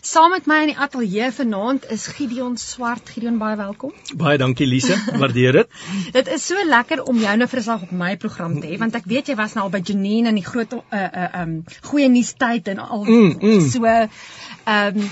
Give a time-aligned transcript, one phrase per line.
[0.00, 3.10] Saam met my in die ateljee vanaand is Gideon Swart.
[3.12, 3.92] Gideon, baie welkom.
[4.16, 5.74] Baie dankie Lise, waardeer dit.
[6.18, 8.78] dit is so lekker om jou nou vir 'n slag op my program te hê
[8.80, 11.64] want ek weet jy was nou al by Janine in die groot uh uh um
[11.90, 13.68] goeie nuus tyd en al mm, mm.
[13.68, 15.10] so um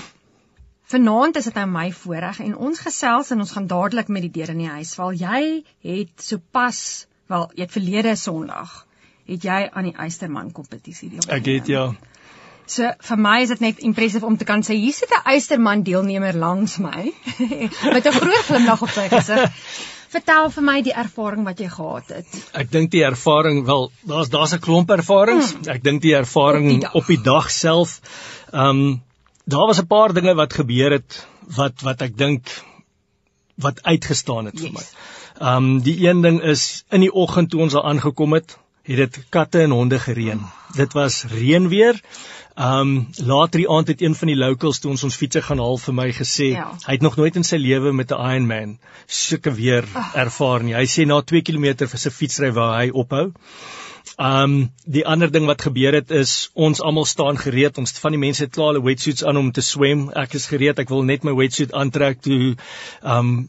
[0.89, 4.31] Vanaand is dit aan my voorreg en ons gesels en ons gaan dadelik met die
[4.39, 5.11] deur in die huis val.
[5.13, 8.87] Jy het sopas, wel, jy het verlede Sondag
[9.29, 11.37] het jy aan die Eysterman kompetisie deelgeneem.
[11.37, 11.83] Ek het ja.
[12.69, 15.81] So vir my is dit net impressive om te kan sê hier sit 'n Eysterman
[15.83, 17.11] deelnemer langs my
[17.95, 19.49] met 'n groot glimlag op sy gesig.
[20.09, 22.37] Vertel vir my die ervaring wat jy gehad het.
[22.53, 25.53] Ek dink die ervaring wel daar's daar's 'n klomp ervarings.
[25.53, 25.69] Hmm.
[25.75, 27.99] Ek dink die ervaring op die dag, op die dag self
[28.53, 29.01] ehm um,
[29.49, 32.49] daar was 'n paar dinge wat gebeur het wat wat ek dink
[33.55, 34.63] wat uitgestaan het yes.
[34.63, 34.85] vir my.
[35.39, 38.97] Ehm um, die een ding is in die oggend toe ons daar aangekom het, het
[38.97, 40.41] dit katte en honde gereën.
[40.75, 42.01] Dit was reënweer.
[42.59, 45.77] Um later die aand het een van die locals toe ons ons fietsie gaan haal
[45.79, 46.65] vir my gesê ja.
[46.85, 48.73] hy het nog nooit in sy lewe met 'n Ironman
[49.07, 50.09] sulke weer oh.
[50.13, 50.75] ervaar nie.
[50.75, 53.31] Hy sê na 2 km vir sy fietsry waar hy ophou.
[54.19, 57.77] Um die ander ding wat gebeur het is ons almal staan gereed.
[57.77, 60.09] Ons van die mense het klaar hulle wetsuits aan om te swem.
[60.11, 60.79] Ek is gereed.
[60.79, 62.57] Ek wil net my wetsuit aantrek toe
[63.03, 63.47] um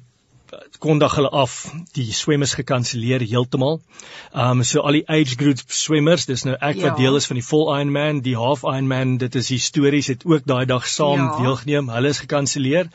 [0.82, 1.54] kondig hulle af
[1.96, 3.80] die swemmers gekanselleer heeltemal.
[4.32, 6.88] Um so al die age group swemmers, dis nou ek ja.
[6.88, 10.46] wat deel is van die full Ironman, die half Ironman, dit is histories het ook
[10.46, 11.30] daai dag saam ja.
[11.42, 11.90] deelgeneem.
[11.94, 12.90] Hulle is gekanselleer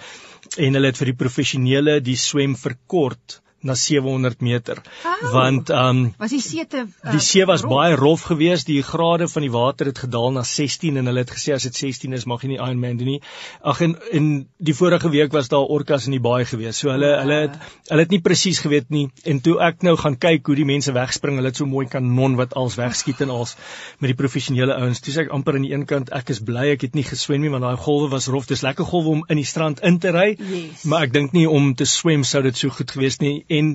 [0.58, 4.82] en hulle het vir die professionele die swem verkort na 700 meter.
[5.06, 7.72] Oh, want um, was die see te uh, Die see was rof.
[7.74, 8.68] baie rof geweest.
[8.70, 11.76] Die grade van die water het gedaal na 16 en hulle het gesê as dit
[11.76, 13.22] 16 is mag jy nie Ironman doen nie.
[13.62, 14.28] Ag en in
[14.58, 16.84] die vorige week was daar orkas in die baai geweest.
[16.84, 17.20] So hulle ja.
[17.24, 17.58] hulle het
[17.90, 20.94] hulle het nie presies geweet nie en toe ek nou gaan kyk hoe die mense
[20.96, 23.56] wegspring, hulle het so mooi kanon wat als wegskiet en als
[24.00, 25.02] met die professionele ouens.
[25.02, 27.42] Toe sê ek amper aan die een kant ek is bly ek het nie geswem
[27.42, 28.46] nie want daai golwe was rof.
[28.50, 30.28] Dis lekker golwe om in die strand in te ry.
[30.38, 30.86] Yes.
[30.86, 33.74] Maar ek dink nie om te swem sou dit so goed geweest nie en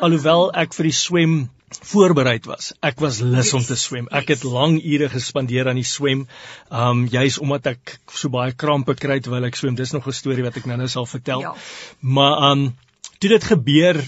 [0.00, 1.36] alhoewel ek vir die swem
[1.90, 2.72] voorberei was.
[2.82, 4.06] Ek was lus om te swem.
[4.14, 6.26] Ek het lang ure gespandeer aan die swem.
[6.70, 9.74] Um juis omdat ek so baie krampe kry terwyl ek swem.
[9.74, 11.40] Dis nog 'n storie wat ek nou-nou sal vertel.
[11.40, 11.54] Ja.
[12.00, 12.76] Maar um
[13.18, 14.00] toe dit gebeur,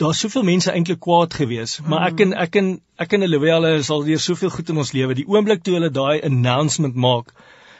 [0.00, 3.74] daar's soveel mense eintlik kwaad gewees, maar ek en ek en ek en Olivia hulle
[3.78, 5.14] is al deur soveel goed in ons lewe.
[5.14, 7.30] Die oomblik toe hulle daai announcement maak,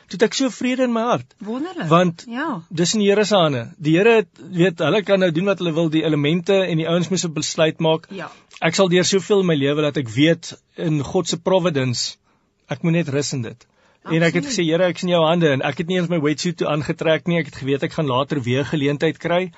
[0.08, 1.34] toe ek so vrede in my hart.
[1.44, 1.88] Wonderlik.
[1.90, 2.48] Want ja.
[2.68, 3.64] dis in die Here se hande.
[3.76, 7.10] Die Here weet hulle kan nou doen wat hulle wil, die elemente en die ouens
[7.12, 8.08] moet 'n besluit maak.
[8.10, 8.30] Ja.
[8.60, 12.16] Ek sal deur soveel in my lewe dat ek weet in God se providence
[12.68, 13.66] ek moet net rus in dit.
[14.04, 14.22] Absoluut.
[14.22, 16.08] En ek het gesê Here, ek is in jou hande en ek het nie eens
[16.08, 17.38] my wetsuit toe aangetrek nie.
[17.38, 19.52] Ek het geweet ek gaan later weer geleentheid kry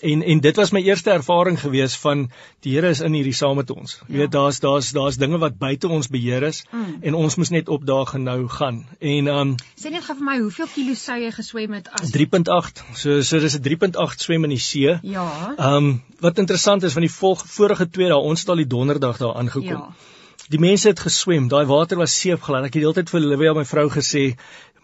[0.00, 2.30] en en dit was my eerste ervaring gewees van
[2.60, 3.98] die Here is in hierdie saam met ons.
[4.06, 4.18] Jy ja.
[4.22, 6.98] weet daar's daar's daar's dinge wat buite ons beheer is mm.
[7.02, 8.82] en ons moet net opdaag en nou gaan.
[8.98, 12.84] En um sê net gou vir my hoeveel kilo sou jy geswem het as 3.8.
[12.94, 14.98] So so dis 'n 3.8 swem in die see.
[15.02, 15.54] Ja.
[15.72, 19.18] Um wat interessant is van die volg, vorige twee dae ons het al die donderdag
[19.18, 19.82] daar aangekom.
[19.88, 20.16] Ja.
[20.48, 22.64] Die mense het geswem, daai water was seepglad.
[22.64, 24.22] Ek het die hele tyd vir Olivia my vrou gesê,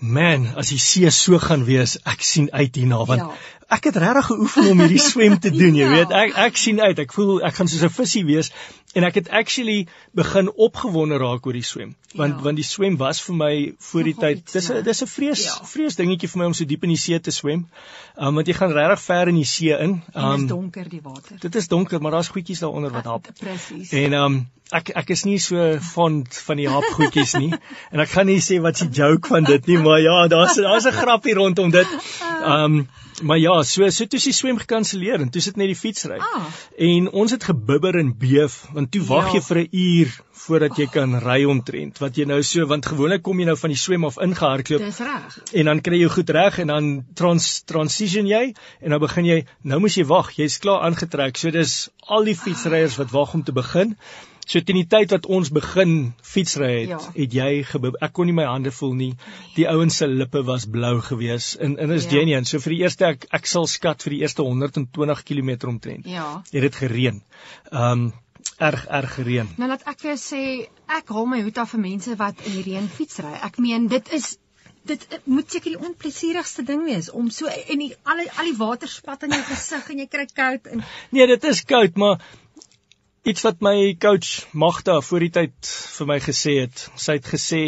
[0.05, 3.31] "Man, as die see so gaan wees, ek sien uit hierna want ja
[3.75, 5.93] ek het regtig geoefen om hierdie swem te doen, jy ja.
[5.93, 6.15] weet.
[6.15, 6.99] Ek ek sien uit.
[6.99, 8.51] Ek voel ek gaan soos 'n visie wees
[8.95, 11.95] en ek het actually begin opgewonde raak oor die swem.
[12.15, 12.43] Want ja.
[12.47, 13.53] want die swem was vir my
[13.89, 14.45] voor die tyd.
[14.53, 15.55] Dis 'n dis 'n vrees ja.
[15.67, 17.67] vrees dingetjie vir my om so diep in die see te swem.
[18.17, 20.03] Um want jy gaan regtig ver in die see in.
[20.15, 21.39] Um dit is um, donker die water.
[21.41, 23.29] Dit is donker, maar daar's goedjies daaronder wat hap.
[23.41, 23.93] Presies.
[23.93, 27.53] En um ek ek is nie so fond van die hap goedjies nie.
[27.93, 30.87] en ek gaan nie sê wat se joke van dit nie, maar ja, daar's daar's
[30.87, 31.89] 'n grappie rondom dit.
[32.55, 32.87] Um
[33.23, 36.19] Maar ja, so so toe sy swem gekanselleer en toe sit net die fietsry.
[36.19, 36.49] Ah.
[36.89, 39.39] En ons het gebibber en beef want toe wag ja.
[39.39, 42.01] jy vir 'n uur voordat jy kan ry omtrent.
[42.03, 44.83] Wat jy nou so want gewoonlik kom jy nou van die swem af ingehardloop.
[44.83, 45.39] Dis reg.
[45.53, 49.41] En dan kry jy goed reg en dan trans transition jy en dan begin jy
[49.63, 50.35] nou moet jy wag.
[50.37, 51.37] Jy's klaar aangetrek.
[51.37, 53.97] So dis al die fietsryers wat wag om te begin.
[54.45, 56.99] So teen die tyd wat ons begin fietsry het, ja.
[57.15, 59.13] het jy gebib ek kon nie my hande voel nie.
[59.57, 61.55] Die ouens se lippe was blou gewees.
[61.57, 62.19] En en is ja.
[62.19, 62.45] genuine.
[62.49, 66.07] So vir die eerste ek ek sal skat vir die eerste 120 km omtrent.
[66.07, 66.29] Ja.
[66.53, 67.23] Het dit gereën.
[67.73, 68.13] Um
[68.61, 69.49] erg erg gereën.
[69.59, 70.45] Nou laat ek vir jou sê
[71.01, 73.33] ek haal my hoed af vir mense wat in die reën fietsry.
[73.43, 74.35] Ek meen dit is
[74.85, 78.57] dit moet seker die onplesierigste ding wees om so en die al die al die
[78.59, 82.21] water spat in jou gesig en jy kry koud en Nee, dit is koud, maar
[83.25, 86.89] iets wat my coach Magda voor die tyd vir my gesê het.
[87.01, 87.63] Sy het gesê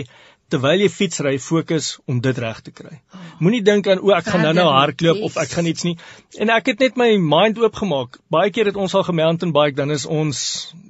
[0.53, 3.01] terwyl jy fietsry fokus om dit reg te kry.
[3.43, 5.97] Moenie dink aan o ek gaan nou nou hardloop of ek gaan iets nie.
[6.39, 8.21] En ek het net my mind oopgemaak.
[8.31, 10.45] Baie keer het ons al gemountain bike dan is ons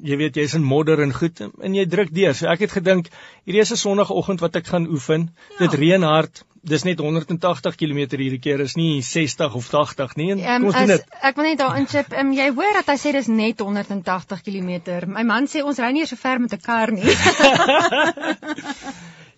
[0.04, 2.36] jy weet jy's in modder en goed en jy druk deur.
[2.36, 3.08] So ek het gedink
[3.46, 5.30] hierdie is 'n sonoggend wat ek gaan oefen.
[5.56, 5.64] Ja.
[5.64, 6.44] Dit reën hard.
[6.66, 10.32] Dis net 180 km hierdie keer is nie 60 of 80 nie.
[10.34, 11.04] Um, kom ons doen dit.
[11.22, 12.10] Ek wil net daar inchip.
[12.12, 14.72] Um, jy hoor dat hy sê dis net 180 km.
[15.06, 17.06] My man sê ons ry nie so ver met 'n kar nie.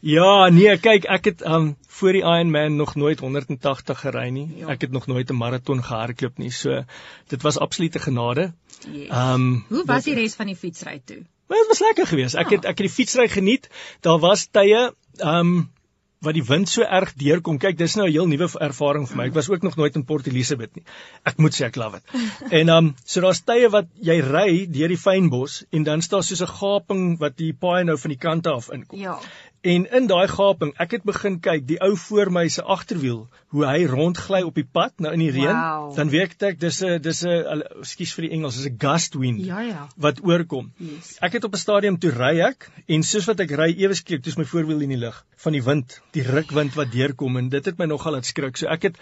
[0.00, 4.46] Ja, nee, kyk, ek het um voor die Ironman nog nooit 180 gery nie.
[4.60, 4.68] Ja.
[4.74, 6.50] Ek het nog nooit 'n maraton gehardloop nie.
[6.50, 6.84] So
[7.26, 8.52] dit was absolute genade.
[8.92, 9.10] Yes.
[9.10, 11.26] Um Hoe was die res van die fietsry toe?
[11.48, 12.34] Maar dit was lekker geweest.
[12.34, 13.68] Ek het ek het die fietsry geniet.
[14.00, 15.70] Daar was tye um
[16.24, 17.58] wat die wind so erg deurkom.
[17.62, 19.26] Kyk, dis nou 'n heel nuwe ervaring vir my.
[19.26, 20.84] Ek was ook nog nooit in Port Elizabeth nie.
[21.24, 22.22] Ek moet sê ek love dit.
[22.60, 26.42] En um so daar's tye wat jy ry deur die fynbos en dan staan soos
[26.42, 28.98] 'n gaping wat die paai nou van die kante af inkom.
[28.98, 29.18] Ja.
[29.60, 33.64] En in daai gaping, ek het begin kyk, die ou voor my se agterwiel, hoe
[33.66, 35.88] hy rondgly op die pad nou in die reën, wow.
[35.96, 39.44] dan weet ek dis 'n dis 'n ekskuus vir die Engels, dis 'n gust wind.
[39.44, 39.88] Ja ja.
[39.96, 40.70] Wat oorkom.
[40.76, 41.16] Yes.
[41.20, 44.22] Ek het op 'n stadium toe ry ek en soos wat ek ry ewe skielik,
[44.22, 47.64] toets my voorwiel in die lug van die wind, die rukwind wat deurkom en dit
[47.64, 48.56] het my nogal laat skrik.
[48.56, 48.96] So ek het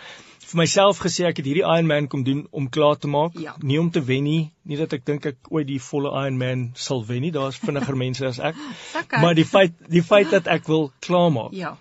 [0.47, 3.57] vir myself gesê ek het hierdie Ironman kom doen om klaar te maak, ja.
[3.63, 7.03] nie om te wen nie, nie dat ek dink ek ooit die volle Ironman sal
[7.09, 7.33] wen nie.
[7.35, 8.61] Daar's vinniger mense as ek.
[9.03, 9.23] Okay.
[9.23, 11.57] Maar die feit die feit dat ek wil klaar maak.
[11.57, 11.75] Ja.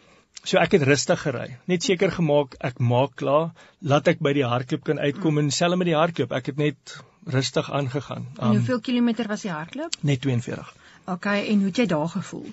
[0.45, 1.47] So ek het rustig gery.
[1.69, 5.45] Net seker gemaak ek maak klaar, laat ek by die hardloop kan uitkom mm.
[5.45, 6.97] en selfs met die hardloop, ek het net
[7.33, 8.27] rustig aangegaan.
[8.37, 9.97] Um, en hoeveel kilometer was die hardloop?
[10.05, 10.69] Net 42.
[11.15, 12.45] Okay, en hoe het jy daar gevoel?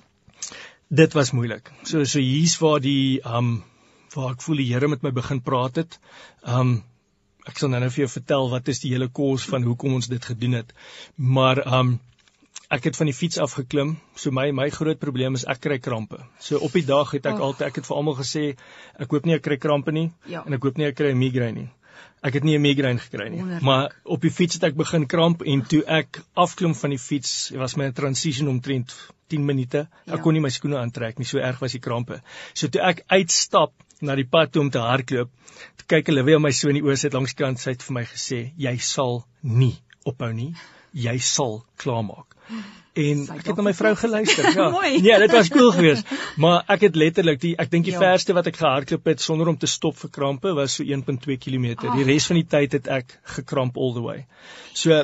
[0.89, 1.69] Dit was moeilik.
[1.89, 3.63] So so hier's waar die um
[4.17, 5.99] waar ek voel die Here met my begin praat het.
[6.43, 6.81] Um
[7.43, 10.07] ek sal nou net vir jou vertel wat is die hele kos van hoekom ons
[10.07, 10.73] dit gedoen het.
[11.17, 11.97] Maar um
[12.73, 13.97] ek het van die fiets af geklim.
[14.17, 16.23] So my my groot probleem is ek kry krampe.
[16.41, 17.51] So op die dag het ek oh.
[17.51, 18.45] altyd ek het vir almal gesê
[18.97, 20.45] ek hoop nie ek kry krampe nie ja.
[20.47, 21.71] en ek hoop nie ek kry 'n migraine nie.
[22.23, 23.63] Ek het nie 'n migraine gekry nie, Wonderlik.
[23.67, 27.51] maar op die fiets het ek begin kramp en toe ek afklim van die fiets,
[27.51, 28.95] was my transition omtrent
[29.29, 29.89] 10 minute.
[30.07, 30.23] Ek ja.
[30.23, 32.23] kon nie my skoene aantrek nie, so erg was die krampe.
[32.55, 35.31] So toe ek uitstap na die pad toe om te hardloop.
[35.81, 38.05] Toe kyk Olivia my so in die oë sit langs kant sy het vir my
[38.09, 39.75] gesê jy sal nie
[40.09, 40.53] ophou nie.
[40.93, 42.37] Jy sal klaarmaak.
[42.93, 44.51] En ek het na my vrou geluister.
[44.59, 44.69] Ja.
[45.01, 46.11] nee, dit was cool geweest.
[46.37, 48.03] Maar ek het letterlik die ek dink die ja.
[48.03, 51.73] verste wat ek gehardloop het sonder om te stop vir krampe was so 1.2 km.
[51.97, 54.27] Die res van die tyd het ek gekramp all the way.
[54.77, 55.01] So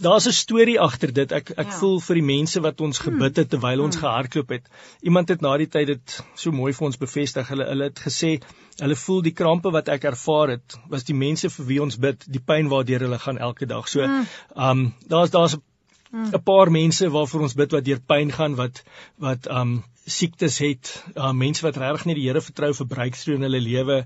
[0.00, 1.32] daar's 'n storie agter dit.
[1.32, 1.78] Ek ek ja.
[1.78, 3.12] voel vir die mense wat ons hmm.
[3.12, 4.04] gebid het terwyl ons hmm.
[4.04, 4.68] gehardloop het.
[5.02, 7.48] Iemand het na die tyd dit so mooi vir ons bevestig.
[7.48, 8.40] Hulle hulle het gesê
[8.78, 12.24] hulle voel die krampe wat ek ervaar het was die mense vir wie ons bid,
[12.26, 13.88] die pyn waardeur hulle gaan elke dag.
[13.88, 14.26] So, hmm.
[14.56, 15.62] um daar's daar's 'n
[16.44, 18.82] paar mense waarvoor ons bid wat deur pyn gaan wat
[19.18, 23.46] wat um siektes het, uh, mense wat regtig nie die Here vertrou vir breakthrough in
[23.46, 24.02] hulle lewe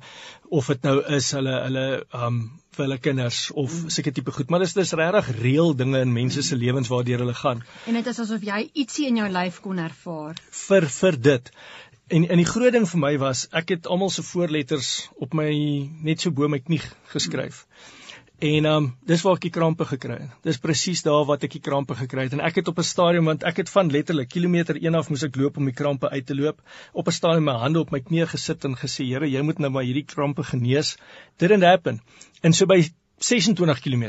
[0.55, 2.39] of dit nou is hulle hulle um
[2.77, 3.91] vir hulle kinders of mm.
[3.91, 7.35] seker tipe goed, maar dis dis regtig reël dinge in mense se lewens waardeur hulle
[7.35, 7.65] gaan.
[7.91, 11.53] En dit is asof jy ietsie in jou lyf kon ervaar vir vir dit.
[12.15, 15.51] En en die groot ding vir my was ek het almal se voorletters op my
[16.07, 17.67] net so bo my knie geskryf.
[17.67, 17.98] Mm.
[18.39, 20.35] En ehm um, dis waar ek die krampe gekry het.
[20.47, 23.31] Dis presies daar wat ek die krampe gekry het en ek het op 'n stadium
[23.31, 26.27] want ek het van letterlik kilometer 1 af moes ek loop om die krampe uit
[26.27, 26.63] te loop.
[26.93, 29.71] Op 'n stadium my hande op my knieë gesit en gesê Here, jy moet nou
[29.71, 30.97] maar hierdie krampe genees.
[31.39, 32.01] Didn't happen.
[32.43, 32.79] En so by
[33.19, 34.05] 26 km.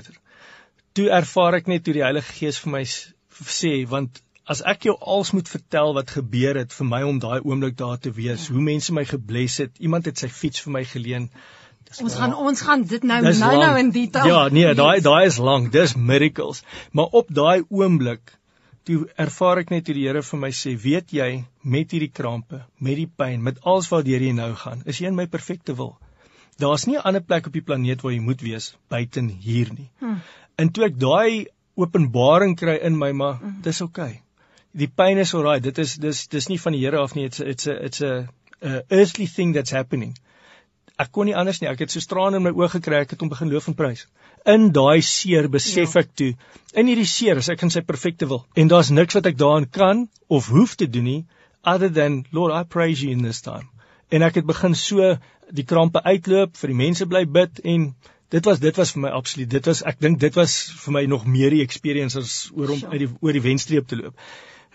[0.93, 4.95] Toe ervaar ek net hoe die Heilige Gees vir my sê want as ek jou
[4.99, 8.61] als moet vertel wat gebeur het vir my om daai oomblik daar te wees, hoe
[8.61, 11.29] mense my gebless het, iemand het sy fiets vir my geleen.
[11.97, 13.61] Ons gaan ons gaan dit nou nou lang.
[13.63, 14.27] nou in detail.
[14.29, 15.71] Ja, nee, daai daai is lank.
[15.73, 16.61] Dis miracles.
[16.93, 18.35] Maar op daai oomblik
[18.85, 22.61] toe ervaar ek net hoe die Here vir my sê, "Weet jy, met hierdie krampe,
[22.79, 25.75] met die pyn, met alles wat deur jy nou gaan, is jy in my perfekte
[25.75, 25.97] wil.
[26.59, 29.89] Daar's nie 'n ander plek op die planeet waar jy moet wees buiten hier nie."
[29.99, 30.21] Hmm.
[30.57, 33.61] En toe ek daai openbaring kry in my, maar hmm.
[33.61, 34.09] dis oukei.
[34.09, 34.21] Okay.
[34.71, 35.59] Die pyn is alraai.
[35.59, 37.25] Dit is dis dis nie van die Here af nie.
[37.25, 38.27] It's a, it's a it's a,
[38.61, 40.13] a earthly thing that's happening
[40.99, 41.69] ek kon nie anders nie.
[41.71, 44.05] Ek het so strane in my oë gekry, ek het hom begin loof en prys.
[44.49, 46.03] In daai seer besef ja.
[46.03, 46.29] ek toe,
[46.73, 49.67] in hierdie seer is ek in sy perfekte wil en daar's niks wat ek daarin
[49.67, 51.19] kan of hoef te doen nie
[51.63, 53.67] other than Lord I praise you in this time.
[54.11, 55.15] En ek het begin so
[55.53, 57.91] die krampe uitloop, vir die mense bly bid en
[58.33, 59.49] dit was dit was vir my absoluut.
[59.49, 62.83] Dit was ek dink dit was vir my nog meer die experience as oor om
[62.91, 64.27] uit die oor die wenstreep te loop.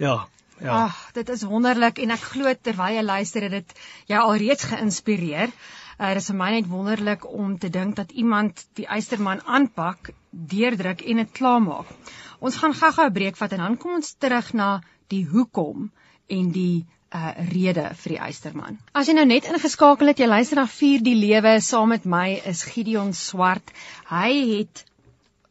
[0.02, 0.24] Ja.
[0.62, 0.84] Ja.
[0.84, 3.72] Ag, dit is wonderlik en ek glo terwyl jy luister het dit
[4.12, 5.50] jou alreeds geïnspireer.
[5.98, 10.10] Uh, dit is vir my net wonderlik om te dink dat iemand die eysterman aanpak,
[10.30, 11.92] deurdruk en dit klaarmaak.
[12.40, 15.90] Ons gaan gou-gou 'n breek vat en dan kom ons terug na die hoekom
[16.28, 16.84] en die
[17.14, 18.78] uh rede vir die eysterman.
[18.92, 22.42] As jy nou net ingeskakel het, jy luister na Vier die Lewe saam met my
[22.44, 23.70] is Gideon Swart.
[24.10, 24.84] Hy het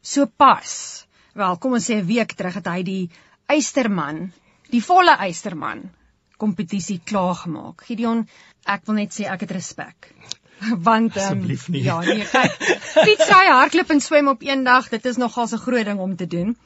[0.02, 3.10] sopas, wel kom ons sê 'n week terug het hy die
[3.48, 4.32] eysterman,
[4.70, 5.88] die volle eysterman
[6.36, 7.84] kompetisie klaar gemaak.
[7.88, 8.24] Gideon,
[8.64, 10.10] ek wil net sê ek het respek.
[10.88, 11.82] Want um, asseblief nie.
[11.84, 15.84] Ja, nee, fiets hy hardloop en swem op een dag, dit is nogal 'n groot
[15.84, 16.56] ding om te doen.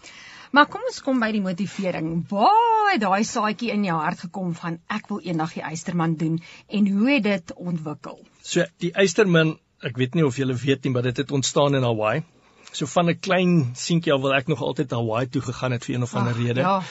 [0.51, 2.25] Maar kom ons kom by die motivering.
[2.31, 6.39] Waar het daai saadjie in jou hart gekom van ek wil eendag die eysterman doen
[6.69, 8.19] en hoe het dit ontwikkel?
[8.43, 11.85] So die eysterman, ek weet nie of julle weet nie, maar dit het ontstaan in
[11.85, 12.25] Hawaii.
[12.73, 15.95] So van 'n klein seentjie al wil ek nog altyd Hawaii toe gegaan het vir
[15.95, 16.61] een of ander Ach, rede.
[16.61, 16.83] Ja.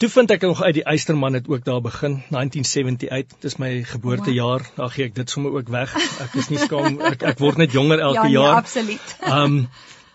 [0.00, 3.36] Toe vind ek nog uit die eysterman het ook daar begin 1978.
[3.44, 4.64] Dis my geboortejaar.
[4.78, 5.92] Daar gee ek dit sommer ook weg.
[6.24, 8.62] Ek is nie skaam ek ek word net jonger elke ja, nee, jaar.
[8.62, 9.16] absoluut.
[9.40, 9.58] Um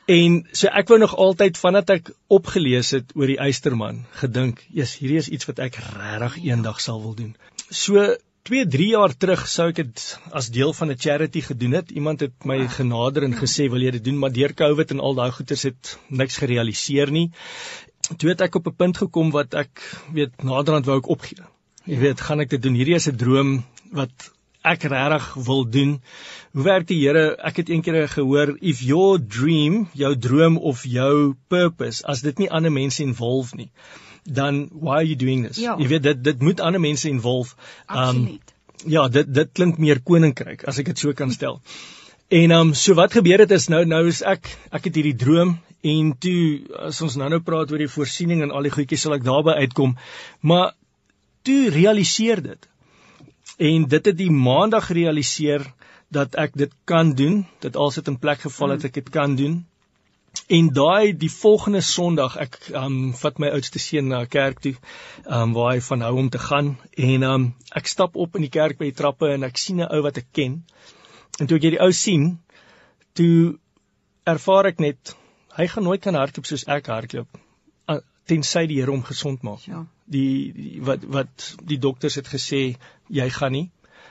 [0.09, 4.97] en so ek wou nog altyd vandat ek opgelees het oor die eysterman gedink, "Jesus,
[5.01, 7.35] hierdie is iets wat ek regtig eendag sal wil doen."
[7.69, 8.09] So
[8.45, 10.01] 2, 3 jaar terug sou ek dit
[10.37, 11.89] as deel van 'n charity gedoen het.
[11.91, 15.13] Iemand het my genader en gesê, "Wil jy dit doen?" Maar deur COVID en al
[15.13, 17.31] daai goeters het niks gerealiseer nie.
[18.17, 19.81] Toe het ek op 'n punt gekom wat ek
[20.13, 21.43] weet naderhand wou ek opgee.
[21.85, 22.73] Jy weet, gaan ek dit doen?
[22.73, 24.31] Hierdie is 'n droom wat
[24.65, 26.01] ek regtig wil doen.
[26.51, 27.35] Hoe werk die Here?
[27.37, 32.49] Ek het eendag gehoor if your dream, jou droom of jou purpose, as dit nie
[32.49, 33.69] ander mense involve nie,
[34.23, 35.57] dan why are you doing this?
[35.61, 35.77] Ja.
[35.77, 37.55] Jy weet dit dit moet ander mense involve.
[37.85, 38.53] Absoluut.
[38.85, 41.61] ja, dit dit klink meer koninkryk as ek dit so kan stel.
[42.27, 45.17] En ehm um, so wat gebeur het is nou nou is ek ek het hierdie
[45.23, 45.51] droom
[45.85, 49.13] en toe as ons nou nou praat oor die voorsiening en al die goedjies sal
[49.13, 49.93] ek daarby uitkom.
[50.41, 50.73] Maar
[51.45, 52.65] toe realiseer dit.
[53.61, 55.67] En dit het die maandag gerealiseer
[56.09, 59.37] dat ek dit kan doen, dat alles het in plek geval het ek dit kan
[59.37, 59.61] doen.
[60.49, 64.73] En daai die volgende Sondag ek um vat my oudste seun na kerk toe
[65.29, 68.53] um waar hy van hou om te gaan en um ek stap op in die
[68.57, 70.63] kerk by die trappe en ek sien 'n ou wat ek ken.
[71.39, 72.29] En toe ek hierdie ou sien,
[73.13, 73.57] toe
[74.23, 75.15] ervaar ek net
[75.55, 77.41] hy gaan nooit kan hardloop soos ek hardloop
[78.29, 79.65] tensy die Here hom gesond maak.
[79.69, 79.85] Ja.
[80.11, 82.61] Die, die wat wat die dokters het gesê
[83.13, 83.67] jy gaan nie.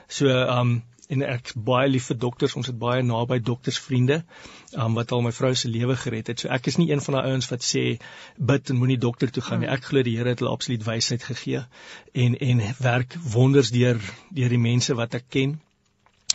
[0.09, 2.55] So um en ek baie lief vir dokters.
[2.57, 4.23] Ons het baie naby doktersvriende
[4.81, 6.41] um wat al my vrou se lewe gered het.
[6.41, 7.85] So ek is nie een van daai ouens wat sê
[8.53, 9.71] bid en moenie dokter toe gaan nie.
[9.71, 11.67] Ek glo die Here het hulle absoluut wysheid gegee
[12.25, 14.01] en en werk wonders deur
[14.31, 15.59] deur die mense wat ek ken.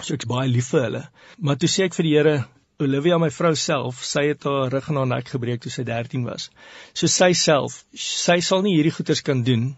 [0.02, 1.04] So ek's baie lief vir hulle.
[1.40, 2.38] Maar toe sê ek vir die Here
[2.80, 6.24] Olivia my vrou self, sy het haar rug en haar nek gebreek toe sy 13
[6.24, 6.48] was.
[6.96, 9.74] So sy self, sy sal nie hierdie goeters kan doen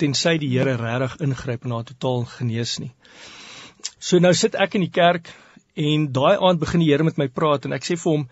[0.00, 2.94] tensy die Here regtig ingryp en haar totaal genees nie.
[4.00, 5.28] So nou sit ek in die kerk
[5.76, 8.24] en daai aand begin die Here met my praat en ek sê vir hom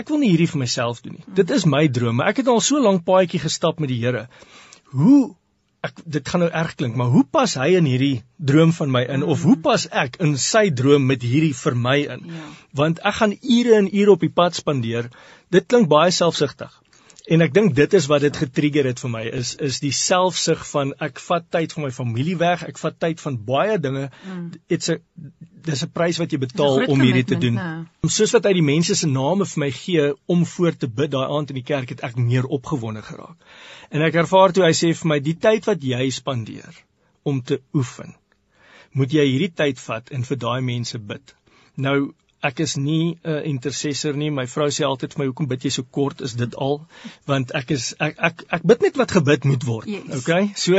[0.00, 1.26] ek wil nie hierdie vir myself doen nie.
[1.28, 4.24] Dit is my droom, maar ek het al so lank paadjie gestap met die Here.
[4.96, 5.34] Hoe
[5.82, 9.02] ek dit gaan nou erg klink, maar hoe pas hy in hierdie droom van my
[9.16, 12.28] in of hoe pas ek in sy droom met hierdie vir my in?
[12.30, 12.50] Ja.
[12.82, 15.10] Want ek gaan ure en ure op die pad spandeer.
[15.50, 16.70] Dit klink baie selfsugtig.
[17.30, 20.64] En ek dink dit is wat dit getrigger het vir my is is die selfsug
[20.66, 24.08] van ek vat tyd van my familie weg, ek vat tyd van baie dinge.
[24.72, 24.98] Dit's 'n
[25.68, 27.58] dis 'n prys wat jy betaal om hierdie te doen.
[27.60, 31.10] commitment, Soos wat hy die mense se name vir my gee om voor te bid
[31.10, 33.36] daai aand in die kerk het ek meer opgewonde geraak.
[33.90, 36.74] En ek ervaar toe hy sê vir my die tyd wat jy spandeer
[37.22, 38.16] om te oefen,
[38.92, 41.34] moet jy hierdie tyd vat en vir daai mense bid.
[41.76, 44.30] Nou ek is nie 'n uh, intercessor nie.
[44.30, 46.20] My vrou sê altyd vir my hoekom bid jy so kort?
[46.20, 46.80] Is dit al?
[47.30, 49.86] Want ek is ek ek ek bid net wat gebid moet word.
[49.86, 50.16] Yes.
[50.22, 50.50] Okay?
[50.56, 50.72] So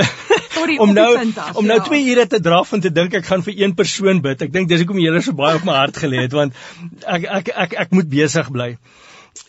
[0.68, 1.86] die- om die nou af, om nou ja.
[1.88, 4.42] 2 ure te draf en te dink ek gaan vir een persoon bid.
[4.42, 6.54] Ek dink dis hoekom jy so baie op my hart gelê het want
[7.08, 8.78] ek ek ek ek moet besig bly.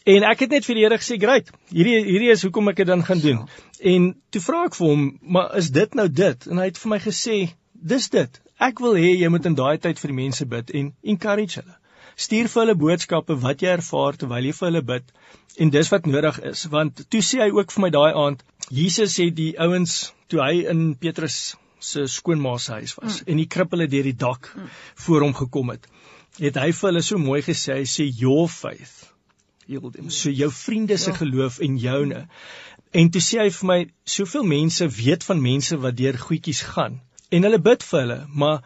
[0.09, 1.51] En ek het net vir die Here gesê, "Great.
[1.71, 3.49] Hierdie hierdie is hoekom ek dit dan gaan doen."
[3.81, 6.91] En toe vra ek vir hom, "Maar is dit nou dit?" En hy het vir
[6.91, 8.41] my gesê, "Dis dit.
[8.61, 11.77] Ek wil hê jy moet in daai tyd vir die mense bid en encourage hulle.
[12.17, 15.15] Stuur vir hulle boodskappe wat jy ervaar terwyl jy vir hulle bid
[15.59, 19.17] en dis wat nodig is want toe sê hy ook vir my daai aand Jesus
[19.23, 19.97] het die ouens
[20.33, 21.39] toe hy in Petrus
[21.85, 23.31] se skoonma se huis was mm.
[23.31, 24.69] en die krippele deur die dak mm.
[25.07, 25.89] voor hom gekom het
[26.41, 28.95] het hy vir hulle so mooi gesê hy sê your faith
[29.69, 31.17] heal them so jou vriende se Ja.
[31.23, 32.27] geloof en joune
[33.03, 33.81] en toe sê hy vir my
[34.17, 38.63] soveel mense weet van mense wat deur goedjies gaan en hulle bid vir hulle maar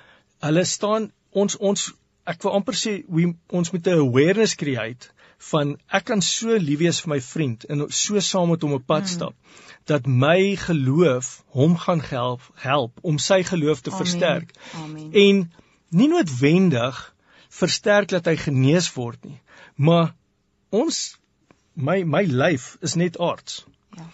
[0.49, 1.11] hulle staan
[1.43, 1.89] ons ons
[2.33, 3.31] ek wil amper sê we,
[3.61, 5.11] ons moet 'n awareness create
[5.51, 8.87] van ek kan so lief wees vir my vriend en so saam met hom op
[8.93, 9.35] pad stap
[9.93, 11.31] dat my geloof
[11.61, 14.01] hom gaan help help om sy geloof te Amen.
[14.03, 15.13] versterk Amen.
[15.25, 15.45] en
[16.01, 17.01] nie noodwendig
[17.61, 19.41] versterk dat hy genees word nie
[19.89, 20.15] maar
[20.83, 21.03] ons
[21.91, 23.65] my my lyf is net aards
[23.97, 24.05] Ja.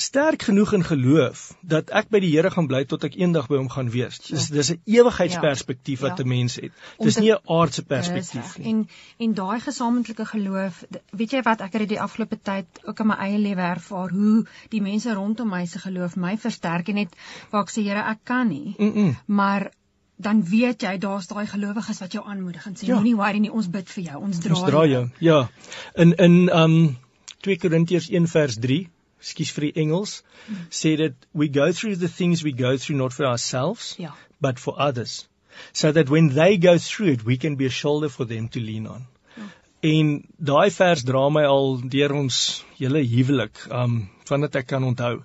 [0.00, 3.58] Sterk genoeg in geloof dat ek by die Here gaan bly tot ek eendag by
[3.60, 4.18] hom gaan wees.
[4.26, 6.08] Dis dis 'n ewigheidsperspektief ja.
[6.08, 6.28] wat 'n ja.
[6.34, 6.72] mens het.
[6.98, 8.66] Dis nie 'n aardse perspektief nie.
[8.72, 8.88] En
[9.18, 13.16] en daai gesamentlike geloof, weet jy wat ek het die afgelope tyd ook in my
[13.26, 17.16] eie lewe ervaar hoe die mense rondom my se geloof my versterk en net
[17.50, 18.74] waar ek sê Here, ek kan nie.
[18.78, 19.16] Mm -mm.
[19.26, 19.70] Maar
[20.16, 22.94] dan weet jy daar's daai gelowiges wat jou aanmoedig en sê ja.
[22.94, 25.08] moenie worry nie, ons bid vir jou, ons dra, ons dra jou.
[25.18, 25.48] Ja.
[25.94, 26.98] In in um
[27.40, 28.88] 2 Korintiërs 1 vers 3
[29.20, 30.22] skus vir die Engels
[30.70, 34.14] sê dit we go through the things we go through not for ourselves ja.
[34.40, 35.28] but for others
[35.72, 38.60] so that when they go through it we can be a shoulder for them to
[38.60, 39.06] lean on.
[39.36, 39.48] Ja.
[39.80, 45.16] En daai vers dra my al deur ons hele huwelik um vandat ek kan onthou.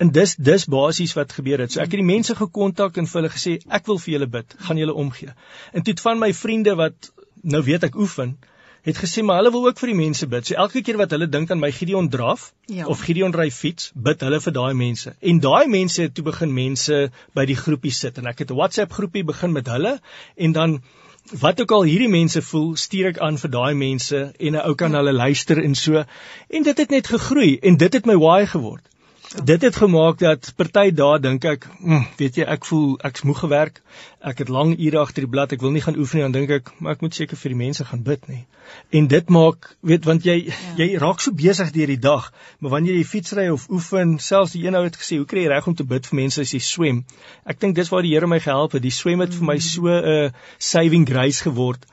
[0.00, 1.72] En dis dis basies wat gebeur het.
[1.72, 4.56] So ek het die mense gekontak en vir hulle gesê ek wil vir julle bid,
[4.66, 5.34] gaan julle omgee.
[5.72, 7.10] En toe het van my vriende wat
[7.42, 8.36] nou weet ek oefen,
[8.86, 10.46] het gesê maar hulle wil ook vir die mense bid.
[10.46, 12.86] So elke keer wat hulle dink aan my Gideon draf ja.
[12.86, 15.14] of Gideon ry fiets, bid hulle vir daai mense.
[15.20, 17.02] En daai mense het toe begin mense
[17.34, 19.98] by die groepie sit en ek het 'n WhatsApp groepie begin met hulle
[20.36, 20.80] en dan
[21.40, 24.74] wat ook al hierdie mense voel, stuur ek aan vir daai mense en 'n ou
[24.74, 24.96] kan ja.
[24.98, 26.04] hulle luister en so.
[26.48, 28.84] En dit het net gegroei en dit het my why geword.
[29.30, 33.38] Dit het gemaak dat party dae dink ek, mm, weet jy, ek voel ek's moeg
[33.44, 33.76] gewerk.
[34.26, 35.52] Ek het lang ure agter die blad.
[35.54, 37.58] Ek wil nie gaan oefen nie, dan dink ek, maar ek moet seker vir die
[37.60, 38.40] mense gaan bid nie.
[38.90, 40.56] En dit maak, weet, want jy ja.
[40.80, 44.64] jy raak so besig deur die dag, maar wanneer jy fietsry of oefen, selfs die
[44.66, 46.62] een ou het gesê, hoe kry jy reg om te bid vir mense as jy
[46.66, 47.04] swem?
[47.46, 48.82] Ek dink dis waar die Here my gehelp het.
[48.82, 49.38] Die swem het mm.
[49.38, 49.66] vir my mm.
[49.70, 51.86] so 'n uh, saving grace geword.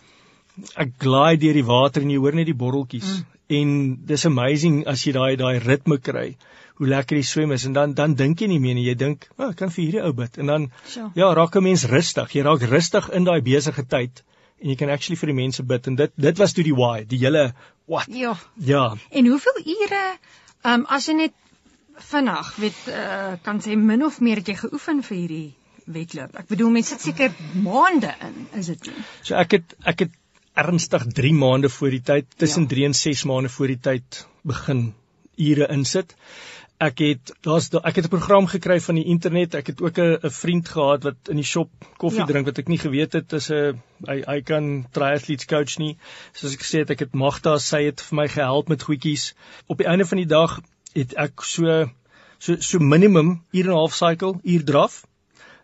[0.75, 3.09] Ek glide deur die water en jy hoor net die borreltjies.
[3.17, 3.33] Mm.
[3.57, 3.73] En
[4.09, 6.29] dis amazing as jy daai daai ritme kry
[6.77, 7.65] hoe lekker die swem is.
[7.65, 8.85] En dan dan dink jy nie meer nie.
[8.87, 10.37] Jy dink o oh, ek kan vir hierdie ou bid.
[10.41, 11.09] En dan sure.
[11.15, 12.33] ja raak 'n mens rustig.
[12.35, 14.23] Jy raak rustig in daai besige tyd
[14.61, 15.87] en jy kan actually vir die mense bid.
[15.87, 17.53] En dit dit was toe die why die hele
[17.85, 18.07] what.
[18.09, 18.35] Ja.
[18.55, 18.95] Ja.
[19.09, 20.03] En hoeveel ure
[20.63, 21.33] um, as jy net
[22.11, 26.35] vinnig weet uh, kan sê min of meer het jy geoefen vir hierdie wedloop?
[26.37, 27.33] Ek bedoel mense sit seker
[27.63, 29.05] maande in is dit nie?
[29.23, 30.17] So ek het ek het
[30.63, 32.87] ernstig 3 maande voor die tyd tussen 3 ja.
[32.91, 34.93] en 6 maande voor die tyd begin
[35.37, 36.15] ure insit
[36.77, 39.55] ek het daar's ek het 'n program gekry van die internet.
[39.55, 42.25] Ek het ook 'n vriend gehad wat in die shop koffie ja.
[42.25, 45.97] drink wat ek nie geweet het is 'n hy hy kan triathletes coach nie.
[46.33, 49.33] Soos ek gesê het, ek het Magda, sy het vir my gehelp met goedjies.
[49.67, 50.61] Op die einde van die dag
[50.93, 51.89] het ek so
[52.39, 55.05] so so minimum uur en 'n half cycle, uur draf.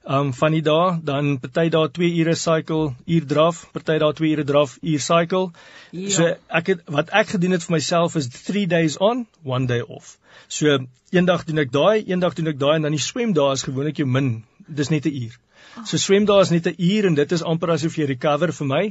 [0.03, 4.31] Um van die dae, dan party dae 2 ure cycle, uur draf, party dae 2
[4.35, 5.51] ure draf, uur cycle.
[5.91, 6.09] Ja.
[6.09, 9.79] So ek het wat ek gedoen het vir myself is 3 days on, 1 day
[9.81, 10.17] off.
[10.51, 10.75] So
[11.15, 14.07] eendag doen ek daai, eendag doen ek daai en dan die swemdae is gewoonlik jou
[14.09, 14.43] min.
[14.67, 15.39] Dis net 'n uur.
[15.85, 18.83] So swemdae is net 'n uur en dit is amper asof jy recover vir my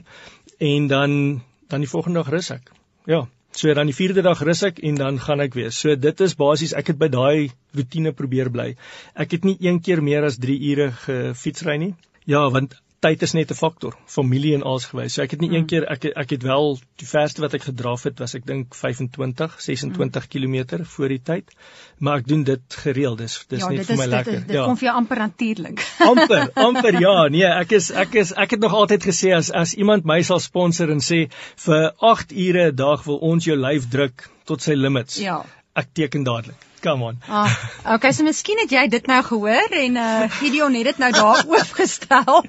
[0.59, 2.72] en dan dan die volgende dag rus ek.
[3.07, 3.27] Ja.
[3.53, 5.73] So dan die vierde dag rus ek en dan gaan ek weer.
[5.77, 8.71] So dit is basies ek het by daai rotine probeer bly.
[9.15, 11.93] Ek het nie een keer meer as 3 ure gefietsry nie.
[12.25, 15.15] Ja, want tyd is net 'n faktor, familie en alles gewys.
[15.15, 15.57] So ek het nie mm.
[15.57, 18.77] een keer ek ek het wel die verste wat ek gedraf het was ek dink
[18.79, 20.31] 25, 26 mm.
[20.35, 21.51] km voor die tyd.
[21.99, 23.19] Maar ek doen dit gereeld.
[23.19, 24.38] Dis dis ja, net vir my dit, lekker.
[24.38, 25.85] Dit, dit ja, kom vir jou amper natuurlik.
[26.11, 27.17] amper, amper ja.
[27.37, 30.41] Nee, ek is ek is ek het nog altyd gesê as as iemand my sal
[30.41, 31.25] sponsor en sê
[31.67, 35.19] vir 8 ure 'n dag wil ons jou lyf druk tot sy limits.
[35.19, 35.43] Ja.
[35.75, 36.72] Ek teken dadelik.
[36.83, 37.18] Come on.
[37.29, 37.47] Ah,
[37.95, 41.45] okay, so miskien het jy dit nou gehoor en uh Gideon het dit nou daar
[41.53, 42.42] oopgestel.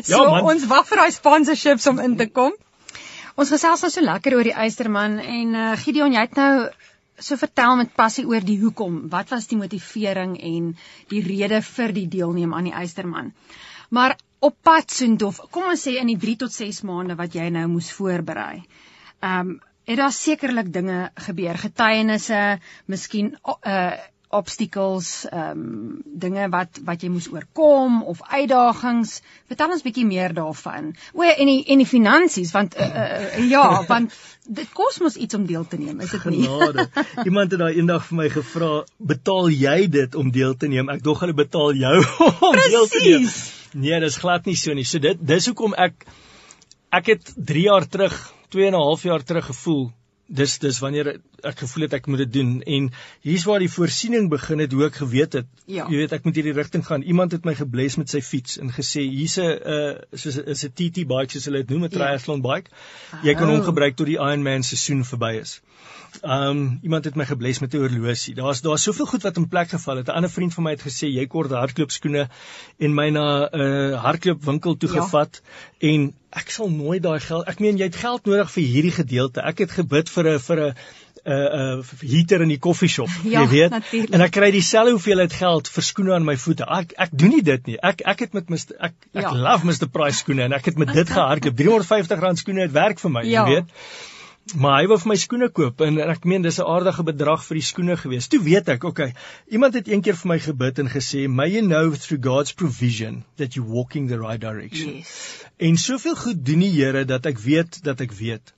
[0.00, 2.56] So ja, ons wag vir daai sponsorships om in te kom.
[3.36, 6.50] Ons gesels nou so lekker oor die Eysterman en uh Gideon, jy het nou
[7.20, 9.04] so vertel met passie oor die hoekom.
[9.12, 10.72] Wat was die motivering en
[11.12, 13.34] die rede vir die deelneem aan die Eysterman?
[13.94, 17.50] Maar op pad soontoe, kom ons sê in die 3 tot 6 maande wat jy
[17.52, 18.64] nou moes voorberei.
[19.20, 23.92] Um het daar sekerlik dinge gebeur, getuienisse, miskien uh
[24.34, 29.20] obstacles, ehm um, dinge wat wat jy moes oorkom of uitdagings.
[29.50, 30.92] Vertel ons bietjie meer daarvan.
[31.14, 35.38] O, en die en die finansies want uh, uh, ja, want dit kos mos iets
[35.38, 36.42] om deel te neem, is dit nie?
[36.48, 36.88] Genade.
[37.24, 41.02] Iemand het daai eendag vir my gevra, "Betaal jy dit om deel te neem?" Ek
[41.02, 41.96] dog hulle betaal jou
[42.48, 42.70] om Precies.
[42.70, 43.30] deel te neem.
[43.86, 44.84] Nee, dis glad nie so nie.
[44.84, 46.06] So dit dis hoekom ek
[46.94, 48.18] ek het 3 jaar terug
[48.54, 49.84] 2 en 'n half jaar terug gevoel
[50.26, 52.90] dis dis wanneer ek gevoel het ek moet dit doen en
[53.26, 55.86] hier's waar die voorsiening begin het hoe ek geweet het ja.
[55.90, 58.72] jy weet ek moet hierdie rigting gaan iemand het my gebless met sy fiets en
[58.74, 61.96] gesê hier's 'n uh, soos is 'n TT bike soos hulle dit noem 'n ja.
[61.98, 62.70] triathlon bike
[63.22, 63.68] jy kan hom oh.
[63.70, 65.60] gebruik tot die Ironman seisoen verby is
[66.22, 68.34] Um iemand het my gebless met 'n oorlosie.
[68.34, 70.06] Daar's daar's soveel goed wat in plek geval het.
[70.06, 72.28] 'n Ander vriend van my het gesê jy kort hardloopskoene
[72.78, 75.00] en my na 'n uh, hardloopwinkel toe ja.
[75.00, 75.42] gevat
[75.78, 77.46] en ek sal nooit daai geld.
[77.46, 79.40] Ek meen jy het geld nodig vir hierdie gedeelte.
[79.40, 80.74] Ek het gebid vir 'n vir 'n
[81.24, 83.70] 'n uh, 'n uh, heater in die koffieshop, ja, jy weet.
[83.70, 84.12] Natuurlijk.
[84.12, 86.66] En ek kry dieselfde hoeveelheid geld vir skoene aan my voete.
[86.68, 87.76] Ek ek doen nie dit nie.
[87.80, 89.30] Ek ek het met Mr ek ek ja.
[89.32, 91.56] love Mr Price skoene en ek het met dit gehardloop.
[91.56, 93.46] 350 rand skoene het werk vir my, ja.
[93.46, 93.72] jy weet.
[94.60, 97.56] Maar hy wou vir my skoene koop en ek meen dis 'n aardige bedrag vir
[97.56, 98.28] die skoene gewees.
[98.28, 99.14] Toe weet ek, okay,
[99.48, 103.54] iemand het eendag vir my gebid en gesê, "May you know through God's provision that
[103.54, 105.40] you're walking the right direction." Yes.
[105.56, 108.52] En soveel goed doen die Here dat ek weet dat ek weet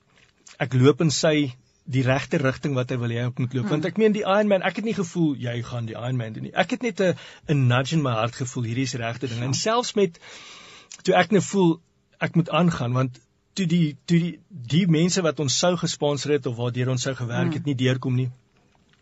[0.59, 1.55] ek loop in sy
[1.87, 3.67] die regte rigting wat hy wil hê ek moet loop.
[3.67, 3.77] Hmm.
[3.77, 6.55] Want ek meen die Ironman, ek het nie gevoel jy gaan die Ironman doen nie.
[6.55, 7.15] Ek het net 'n
[7.55, 9.43] 'n nudge in my hart gevoel hierdie is die regte ding.
[9.43, 10.19] En selfs met
[11.03, 11.81] toe ek net voel
[12.19, 13.21] ek moet aangaan want
[13.55, 17.15] toe die toe die die mense wat ons sou gesponsor het of waardeur ons sou
[17.15, 17.71] gewerk het, mm.
[17.71, 18.31] nie deurkom nie.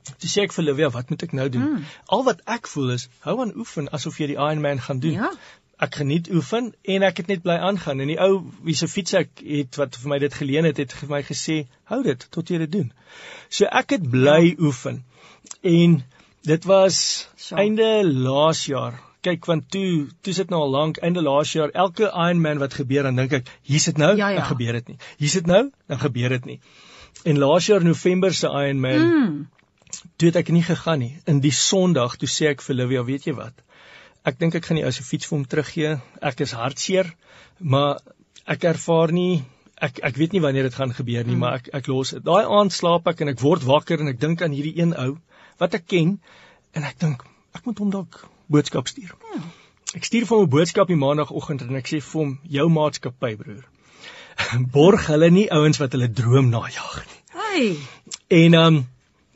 [0.04, 1.68] Toe sê ek vir Livia, wat moet ek nou doen?
[1.78, 1.84] Mm.
[2.12, 5.12] Al wat ek voel is, hou aan oefen asof jy die Ironman gaan doen.
[5.24, 5.30] Ja.
[5.82, 8.00] Ek geniet oefen en ek het net bly aangaan.
[8.00, 10.92] En die ou wie se fiets ek het wat vir my dit geleen het, het
[10.92, 12.92] vir my gesê, hou dit tot jy dit doen.
[13.50, 14.54] So ek het bly ja.
[14.68, 15.02] oefen.
[15.62, 16.04] En
[16.44, 17.56] dit was so.
[17.56, 22.10] einde laas jaar kyk want toe toe sit nou al lank einde laas jaar elke
[22.10, 24.40] Ironman wat gebeur dan dink ek hier sit nou ja, ja.
[24.40, 26.58] dan gebeur dit nie hier sit nou dan gebeur dit nie
[27.32, 29.38] en laas jaar November se Ironman mm.
[30.20, 33.30] toe het ek nie gegaan nie in die Sondag toe sê ek vir Livia weet
[33.30, 33.64] jy wat
[34.24, 35.96] ek dink ek gaan die ou se fiets vir hom teruggee
[36.32, 37.10] ek is hartseer
[37.60, 38.00] maar
[38.56, 39.42] ek ervaar nie
[39.88, 41.44] ek ek weet nie wanneer dit gaan gebeur nie mm.
[41.44, 44.20] maar ek ek los dit daai aand slaap ek en ek word wakker en ek
[44.20, 45.12] dink aan hierdie een ou
[45.62, 46.16] wat ek ken
[46.74, 49.14] en ek dink ek moet hom dalk boodskap stuur.
[49.34, 49.42] Ja.
[49.94, 53.37] Ek stuur vir hom 'n boodskap die maandagooggend en ek sê vir hom jou maatskappy
[53.37, 53.64] broer.
[54.76, 57.20] Borg hulle nie ouens wat hulle droom najag nie.
[57.38, 57.68] Hey.
[58.42, 58.82] En ehm um,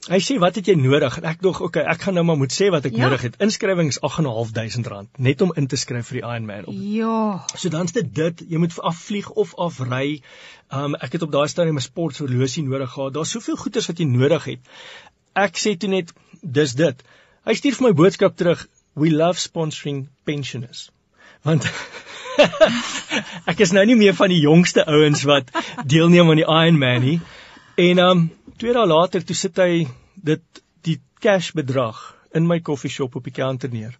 [0.08, 1.18] hy sê wat het jy nodig?
[1.20, 3.06] En ek dog okay, ek gaan nou maar moet sê wat ek ja.
[3.06, 3.36] nodig het.
[3.44, 6.78] Inskrywings R8.500 net om in te skryf vir die Ironman op.
[6.96, 7.20] Ja.
[7.54, 10.20] So dan's dit dit, jy moet afvlieg of afry.
[10.72, 13.14] Um, ek het op daai stadium 'n sporthorlosie nodig gehad.
[13.14, 14.60] Daar's soveel goeders wat jy nodig het.
[15.34, 17.04] Ek sê toe net dis dit.
[17.44, 20.90] Hy stuur vir my boodskap terug we love sponsoring pensioners.
[21.42, 21.64] Want
[23.50, 25.50] ek is nou nie meer van die jongste ouens wat
[25.86, 27.20] deelneem aan die Ironman nie.
[27.78, 29.86] En um 2 dae later toe sit hy
[30.28, 31.98] dit die cash bedrag
[32.34, 33.94] in my koffieshop op die counter neer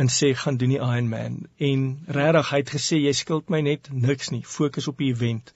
[0.00, 1.34] en sê gaan doen die Ironman
[1.68, 1.82] en
[2.16, 4.40] regtig hy het gesê jy skuld my net niks nie.
[4.48, 5.52] Fokus op die event.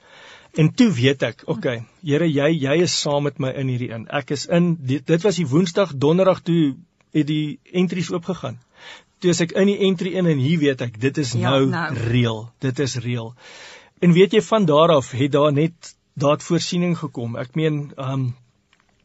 [0.60, 4.06] En toe weet ek okay Here jy jy is saam met my in hierdie in
[4.20, 6.76] ek is in dit, dit was die woensdag donderdag toe
[7.16, 8.60] het die entries oopgegaan.
[9.24, 11.70] Toe as ek in die entry in en hier weet ek dit is ja, nou,
[11.72, 11.88] nou.
[12.12, 12.42] reël.
[12.60, 13.32] Dit is reël.
[14.04, 18.34] En weet jy van daar af het daar net daad voorsiening gekom ek meen um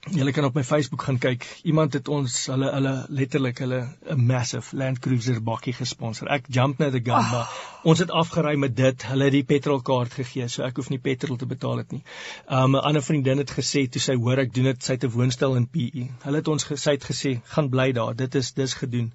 [0.09, 1.43] Julle kan op my Facebook gaan kyk.
[1.69, 3.81] Iemand het ons hulle hulle letterlik hulle
[4.15, 6.27] 'n massive Land Cruiser bakkie gesponsor.
[6.27, 7.31] Ek jump net the gun, oh.
[7.31, 7.51] maar
[7.83, 9.05] ons het afgery met dit.
[9.05, 12.01] Hulle het die petrolkaart gegee, so ek hoef nie petrol te betaal dit nie.
[12.49, 15.13] Um 'n ander vriendin het gesê toe sy hoor ek doen dit, sy het 'n
[15.13, 16.09] woonstel in PE.
[16.23, 18.15] Hulle het ons gesê het gesê, "Gaan bly daar.
[18.15, 19.13] Dit is dis gedoen."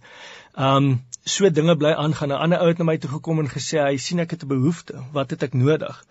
[0.56, 2.28] Um so dinge bly aangaan.
[2.28, 4.48] 'n Ander ou het na my toe gekom en gesê hy sien ek het 'n
[4.48, 5.02] behoefte.
[5.12, 6.04] Wat het ek nodig?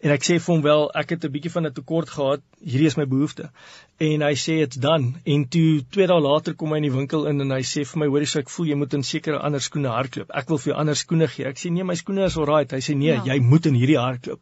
[0.00, 2.40] En ek sê vir hom wel, ek het 'n bietjie van 'n tekort gehad.
[2.64, 3.50] Hierdie is my behoefte.
[3.98, 5.16] En hy sê dit's dan.
[5.24, 7.98] En toe 2 dae later kom hy in die winkel in en hy sê vir
[8.00, 10.30] my, hoorie, so ek voel jy moet in sekere ander skoene hardloop.
[10.30, 11.44] Ek wil vir jou ander skoene gee.
[11.44, 12.72] Ek sê nee, my skoene is alright.
[12.72, 13.24] Hy sê nee, ja.
[13.24, 14.40] jy moet in hierdie hardloop.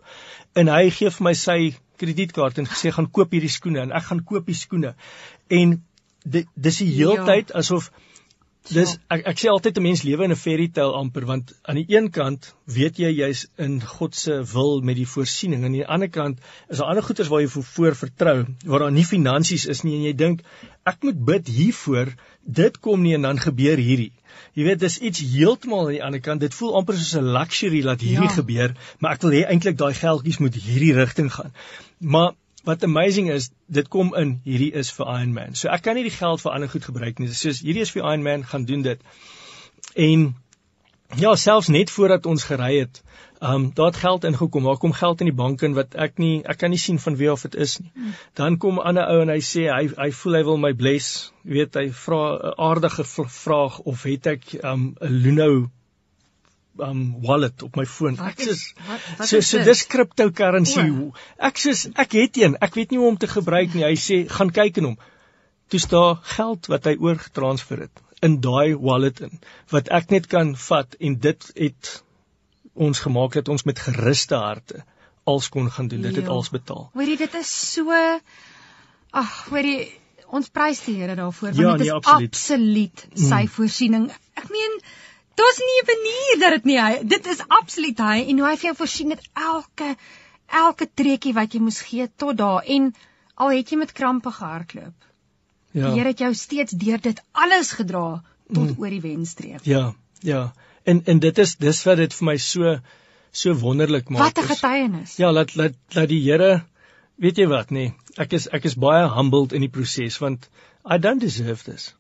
[0.55, 4.05] En hy gee vir my sy kredietkaart en gesê gaan koop hierdie skoene en ek
[4.13, 4.95] gaan koop die skoene.
[5.51, 5.83] En
[6.25, 7.59] dit dis die heeltyd ja.
[7.59, 7.91] asof
[8.69, 11.79] Dis ek ek sê altyd 'n mens lewe in 'n fairy tale amper want aan
[11.81, 15.79] die een kant weet jy jy's in God se wil met die voorsiening en aan
[15.79, 19.67] die ander kant is daar ander goeders waar jy voor vertrou waar daar nie finansies
[19.75, 20.43] is nie en jy dink
[20.85, 22.13] ek moet bid hiervoor
[22.61, 24.13] dit kom nie en dan gebeur hierdie.
[24.55, 27.81] Jy weet dis iets heeltemal aan die ander kant dit voel amper soos 'n luxury
[27.83, 28.37] dat hierdie ja.
[28.41, 31.53] gebeur maar ek wil hê eintlik daai geldjies moet hierdie rigting gaan.
[31.99, 32.37] Maar
[32.69, 35.57] wat amazing is, dit kom in hierdie is vir Iron Man.
[35.57, 37.31] So ek kan nie die geld vir ander goed gebruik nie.
[37.31, 39.01] Dit is soos hierdie is vir Iron Man, gaan doen dit.
[40.09, 40.29] En
[41.17, 43.01] ja, selfs net voordat ons gery het,
[43.39, 44.65] ehm um, daar het geld ingekom.
[44.69, 47.17] Daar kom geld in die bank in wat ek nie ek kan nie sien van
[47.17, 48.13] wie of dit is nie.
[48.35, 51.33] Dan kom 'n ander ou en hy sê hy hy voel hy wil my bless.
[51.45, 53.05] Jy weet hy vra 'n aardige
[53.41, 55.71] vraag of het ek ehm um, 'n Luno
[56.85, 58.19] um wallet op my foon.
[58.23, 58.57] Ek sê
[59.31, 60.85] so so dis cryptocurrency.
[60.89, 61.13] O.
[61.51, 62.59] Ek sê ek het een.
[62.65, 63.87] Ek weet nie hoe om te gebruik nie.
[63.87, 64.99] Hy sê gaan kyk in hom.
[65.69, 70.55] Toe staan geld wat hy oorgetransfer het in daai wallet in wat ek net kan
[70.69, 71.91] vat en dit het
[72.75, 74.83] ons gemaak dat ons met geruste harte
[75.29, 76.03] als kon gaan doen.
[76.07, 76.89] Dit het als betaal.
[76.95, 77.95] Hoorie dit is so
[79.11, 79.91] ag, hoorie
[80.29, 83.53] ons prys die Here daarvoor want ja, dit is nee, absoluut, absoluut sy mm.
[83.57, 84.09] voorsiening.
[84.41, 84.81] Ek meen
[85.39, 88.57] Daar's nie 'n manier dat dit nie hy dit is absoluut hy en hoe hy
[88.57, 89.95] vir jou voorsien met elke
[90.63, 92.93] elke treetjie wat jy moes gee tot daar en
[93.39, 94.95] Al het jy met krampe gehardloop.
[95.71, 95.91] Ja.
[95.91, 98.79] Die Here het jou steeds deur dit alles gedra tot mm.
[98.81, 99.67] oor die wenstreep.
[99.69, 99.93] Ja,
[100.27, 100.49] ja.
[100.83, 102.79] En en dit is dis wat dit vir my so
[103.31, 104.25] so wonderlik maak.
[104.25, 105.17] Wat 'n getuienis.
[105.23, 106.65] Ja, laat laat laat die Here
[107.15, 107.87] weet jy wat nê.
[107.87, 110.51] Nee, ek is ek is baie humbled in die proses want
[110.85, 111.95] I don't deserve this.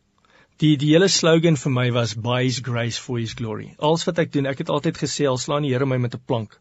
[0.58, 3.68] Die die hele slogan vir my was by his grace for his glory.
[3.88, 6.24] Alles wat ek doen, ek het altyd gesê al slaan die Here my met 'n
[6.26, 6.56] plank.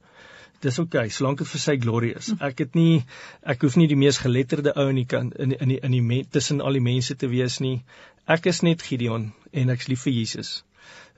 [0.62, 2.30] Dis oké, okay, solank dit vir sy glorie is.
[2.42, 3.06] Ek het nie
[3.54, 6.02] ek hoef nie die mees geletterde ou in die kant in in die in die,
[6.02, 7.82] in die tussen al die mense te wees nie.
[8.28, 10.64] Ek is net Gideon en ek's lief vir Jesus.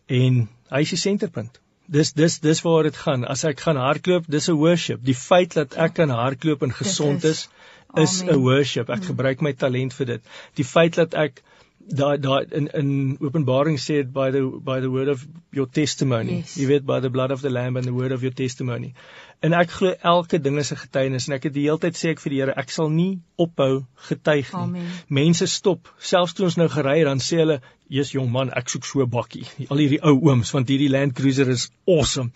[0.07, 1.59] En hy is die senterpunt.
[1.87, 3.25] Dis dis dis waar dit gaan.
[3.25, 5.03] As ek gaan hardloop, dis 'n worship.
[5.03, 7.47] Die feit dat ek kan hardloop en gesond is
[7.95, 8.89] is 'n worship.
[8.89, 10.21] Ek gebruik my talent vir dit.
[10.55, 11.43] Die feit dat ek
[11.79, 16.37] daai daai in in Openbaring sê dit by the by the word of your testimony.
[16.39, 16.57] Yes.
[16.57, 18.93] Jy weet by the blood of the lamb and the word of your testimony.
[19.41, 22.11] En ek glo elke ding is 'n getuienis en ek het die hele tyd sê
[22.11, 24.61] ek vir die Here, ek sal nie ophou getuig nie.
[24.61, 24.87] Amen.
[25.07, 28.69] Mense stop, selfs toe ons nou gery het, dan sê hulle, "Jesus jong man, ek
[28.69, 32.31] soek so 'n bakkie." Al hierdie ou ooms, want hierdie Land Cruiser is awesome.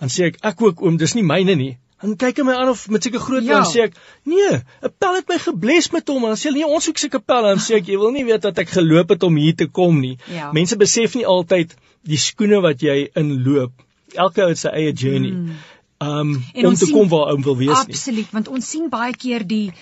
[0.00, 2.86] Dan sê ek, "Ek ook oom, dis nie myne nie." Dan kyk my aan of
[2.94, 3.62] met seker groot ja.
[3.66, 6.84] sê ek, "Nee, 'n pel het my gebless met hom." Dan sê hulle, "Nee, ons
[6.84, 9.36] soek seker pel." Dan sê ek, "Jy wil nie weet dat ek geloop het om
[9.36, 10.52] hier te kom nie." Ja.
[10.52, 13.72] Mense besef nie altyd die skoene wat jy inloop.
[14.14, 15.32] Elke ou het sy eie journey.
[15.32, 15.56] Mm
[15.98, 17.96] um om te sien, kom waar ou wil wees absoluut, nie.
[17.96, 19.72] Absoluut, want ons sien baie keer die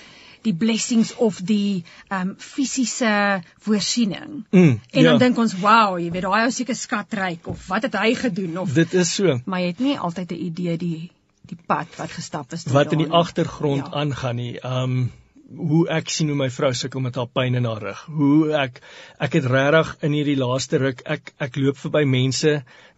[0.44, 4.44] die blessings of die um fisiese voorsiening.
[4.52, 5.10] Mm, en ja.
[5.10, 8.58] dan dink ons, "Wow, jy weet daai ou seker skatryk of wat het hy gedoen
[8.58, 9.40] of Dit is so.
[9.44, 11.10] Maar jy het nie altyd 'n idee die
[11.50, 14.00] die pad wat gestap is wat in die agtergrond ja.
[14.04, 14.56] aangaan nie.
[14.64, 15.12] Um
[15.54, 18.00] hoe ek sien hoe my vrou sukkel met haar pyn in haar rug.
[18.16, 18.80] Hoe ek
[19.22, 22.54] ek het regtig in hierdie laaste ruk ek ek loop verby mense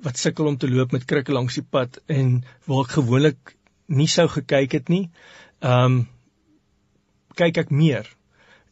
[0.06, 2.38] wat sukkel om te loop met krikke langs die pad en
[2.70, 3.56] waar ek gewoonlik
[3.88, 5.08] nie sou gekyk het nie.
[5.60, 6.04] Um
[7.36, 8.06] kyk ek meer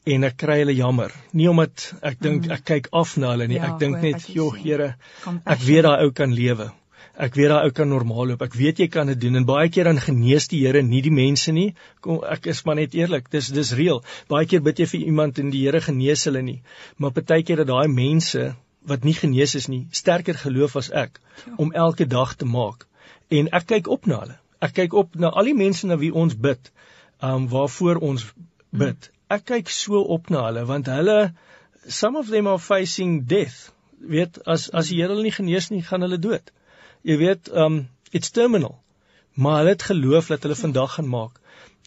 [0.06, 1.12] en ek kry hulle jammer.
[1.32, 2.54] Nie omdat ek dink mm.
[2.56, 3.58] ek kyk af na hulle nie.
[3.58, 4.94] Ja, ek dink net, "Joh, Here,
[5.44, 6.70] ek weet daai ou kan lewe."
[7.14, 8.40] Ek weet daai ou kan normaal loop.
[8.42, 11.12] Ek weet jy kan dit doen en baie keer dan genees die Here nie die
[11.14, 11.68] mense nie.
[12.02, 13.28] Kom ek is maar net eerlik.
[13.30, 14.00] Dis dis reël.
[14.32, 16.56] Baie keer bid jy vir iemand en die Here genees hulle nie.
[16.98, 18.48] Maar partykeer dat daai mense
[18.90, 21.54] wat nie genees is nie, sterker geloof as ek ja.
[21.62, 22.82] om elke dag te maak.
[23.30, 24.36] En ek kyk op na hulle.
[24.58, 26.72] Ek kyk op na al die mense na wie ons bid.
[27.22, 28.26] Um waarvoor ons
[28.74, 29.08] bid.
[29.30, 31.30] Ek kyk so op na hulle want hulle
[31.86, 33.70] some of them are facing death.
[34.02, 36.50] Weet as as die Here hulle nie genees nie, gaan hulle dood
[37.04, 38.78] jy weet, um it's terminal.
[39.34, 41.40] Maar hulle het geloof dat hulle vandag gaan maak.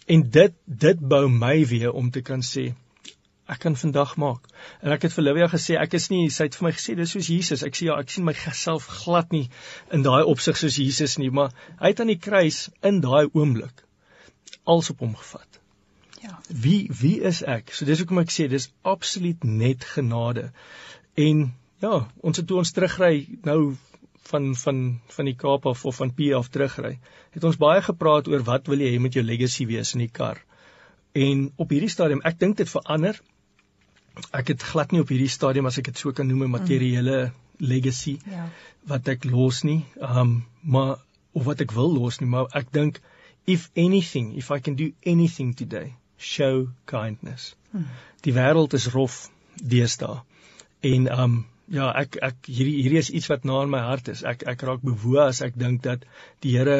[0.06, 2.70] En dit dit bou my weer om te kan sê
[3.48, 4.44] ek kan vandag maak.
[4.84, 7.14] En ek het vir Livia gesê ek is nie sy het vir my gesê dis
[7.16, 7.64] soos Jesus.
[7.64, 9.46] Ek sê ja, ek sien myself glad nie
[9.94, 13.84] in daai opsig soos Jesus nie, maar hy het aan die kruis in daai oomblik
[14.68, 15.60] alles op hom gevat.
[16.20, 16.38] Ja.
[16.48, 17.72] Wie wie is ek?
[17.72, 20.50] So dis hoekom ek sê dis absoluut net genade.
[21.16, 21.46] En
[21.84, 23.60] ja, ons het toe ons terugry nou
[24.30, 24.78] van van
[25.16, 26.98] van die Kaap af of van P af terugry,
[27.34, 30.12] het ons baie gepraat oor wat wil jy hê met jou legacy wees in die
[30.20, 30.40] kar.
[31.16, 33.18] En op hierdie stadium, ek dink dit verander.
[34.34, 37.18] Ek het glad nie op hierdie stadium as ek dit so kan noem 'n materiële
[37.58, 38.48] legacy ja.
[38.86, 39.84] wat ek los nie.
[40.00, 40.98] Um maar
[41.32, 43.00] of wat ek wil los nie, maar ek dink
[43.46, 47.54] if anything, if I can do anything today, show kindness.
[47.70, 47.86] Hmm.
[48.22, 50.20] Die wêreld is rof deesdae.
[50.80, 54.22] En um Ja, ek ek hierdie hierdie is iets wat na in my hart is.
[54.24, 56.06] Ek ek raak bewoe as ek dink dat
[56.44, 56.78] die Here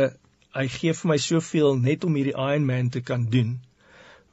[0.57, 3.59] hy gee vir my soveel net om hierdie Iron Man te kan doen.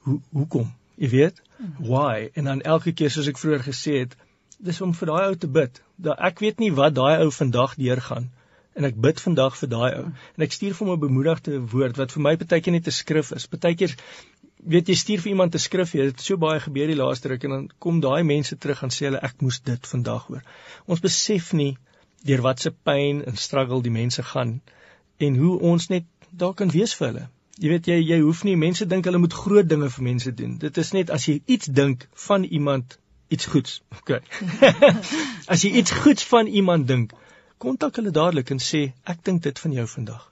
[0.08, 0.72] Hoe hoekom?
[1.02, 1.42] Jy weet?
[1.80, 2.30] Why?
[2.40, 4.16] En dan elke keer soos ek vroeër gesê het,
[4.64, 5.82] dis om vir daai ou te bid.
[6.08, 8.32] Dat ek weet nie wat daai ou vandag deurgaan
[8.76, 10.08] en ek bid vandag vir daai ou.
[10.36, 13.32] En ek stuur vir hom 'n bemoedigende woord wat vir my partykeer net 'n skrif
[13.36, 13.48] is.
[13.48, 13.96] Partykeer
[14.74, 17.44] weet jy stuur vir iemand 'n skrif jy het so baie gebeur die laaste ruk
[17.44, 20.44] en dan kom daai mense terug en sê hulle ek moes dit vandag hoor.
[20.88, 21.78] Ons besef nie
[22.26, 24.62] deur wat se pyn en struggle die mense gaan
[25.18, 27.26] en hoe ons net daar kan wees vir hulle.
[27.62, 30.58] Jy weet jy jy hoef nie mense dink hulle moet groot dinge vir mense doen.
[30.58, 32.98] Dit is net as jy iets dink van iemand
[33.30, 33.82] iets goeds.
[34.00, 34.18] OK.
[35.54, 37.14] as jy iets goeds van iemand dink,
[37.58, 40.32] kontak hulle dadelik en sê ek dink dit van jou vandag.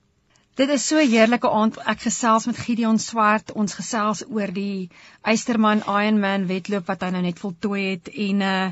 [0.53, 1.77] Dit is so 'n heerlike aand.
[1.91, 3.51] Ek gesels met Gideon Swart.
[3.51, 4.89] Ons gesels oor die
[5.25, 8.67] Eysterman Ironman wedloop wat hy nou net voltooi het en uh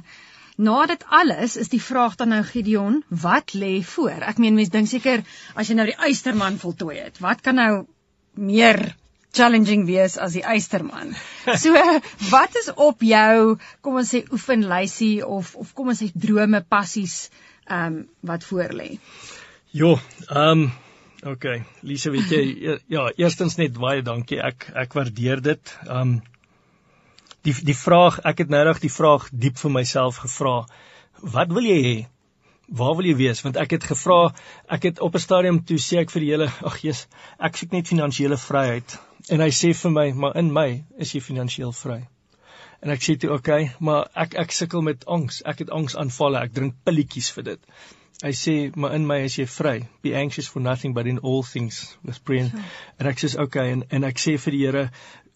[0.62, 4.22] na dit alles is die vraag dan nou Gideon, wat lê voor?
[4.30, 5.24] Ek meen mense dink seker
[5.56, 7.88] as jy nou die Eysterman voltooi het, wat kan nou
[8.36, 8.96] meer
[9.34, 11.16] challenging wees as die Eysterman?
[11.64, 11.74] So,
[12.30, 17.32] wat is op jou, kom ons sê oefenlysie of of kom ons sê drome, passies,
[17.66, 18.92] ehm um, wat voor lê?
[19.72, 19.98] Jo,
[20.30, 20.72] ehm um
[21.22, 21.46] OK,
[21.86, 24.40] Lise, weet jy, ja, eerstens net baie dankie.
[24.42, 25.74] Ek ek waardeer dit.
[25.86, 26.16] Um
[27.46, 30.56] die die vraag, ek het nou reg die vraag diep vir myself gevra.
[31.22, 31.94] Wat wil jy hê?
[32.82, 33.44] Waar wil jy wees?
[33.46, 34.34] Want ek het gevra,
[34.66, 37.08] ek het op 'n stadium toe sê ek vir die hele, ag Jesus,
[37.38, 38.98] ek soek net finansiële vryheid.
[39.30, 42.02] En hy sê vir my, maar in my is jy finansiëel vry.
[42.82, 45.44] En ek sê toe, oké, okay, maar ek ek sukkel met angs.
[45.46, 46.42] Ek het angsaanvalle.
[46.42, 47.60] Ek drink pilletjies vir dit.
[48.22, 49.78] Hy sê, maar in my is jy vry.
[50.06, 52.52] Be anxious for nothing but in all things with prayer.
[52.52, 52.66] Sure.
[53.02, 54.84] En ek sê, okay, en en ek sê vir die Here,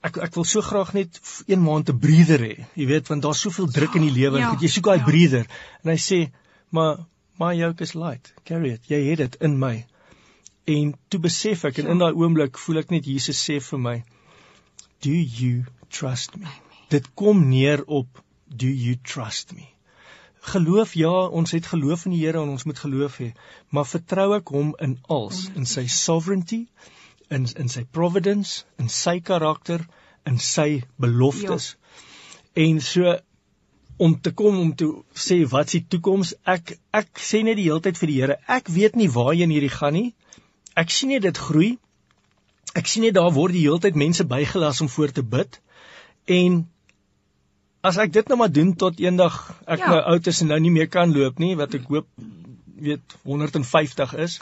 [0.05, 1.17] ek ek wil so graag net
[1.49, 2.67] een maand 'n breather hê.
[2.77, 5.05] Jy weet, want daar's soveel druk in die lewe ja, en jy soek daai ja.
[5.09, 5.49] breather.
[5.83, 6.19] En hy sê,
[6.69, 7.05] "Maar
[7.41, 8.33] my yoke is light.
[8.45, 8.89] Carry it.
[8.89, 9.85] Jy het dit in my."
[10.65, 14.03] En toe besef ek en in daai oomblik voel ek net Jesus sê vir my,
[15.01, 16.47] "Do you trust me?"
[16.89, 19.74] Dit kom neer op, "Do you trust me?"
[20.45, 23.31] Geloof ja, ons het geloof in die Here en ons moet geloof hê,
[23.73, 26.65] maar vertrou ek hom in alles, in sy sovereignty,
[27.33, 29.87] in in sy providence, in sy karakter,
[30.29, 31.71] in sy beloftes.
[31.73, 32.03] Ja.
[32.65, 33.15] En so
[33.97, 36.35] om te kom om te sê wat se toekoms?
[36.43, 39.73] Ek ek sê net die hele tyd vir die Here ek weet nie waarheen hierdie
[39.73, 40.13] gaan nie.
[40.75, 41.75] Ek sien net dit groei.
[42.75, 45.59] Ek sien net daar word die hele tyd mense bygelas om voor te bid.
[46.27, 46.65] En
[47.89, 49.91] as ek dit nou maar doen tot eendag ek ja.
[49.93, 52.09] nou oud is en nou nie meer kan loop nie wat ek hoop
[52.75, 54.37] weet 150 is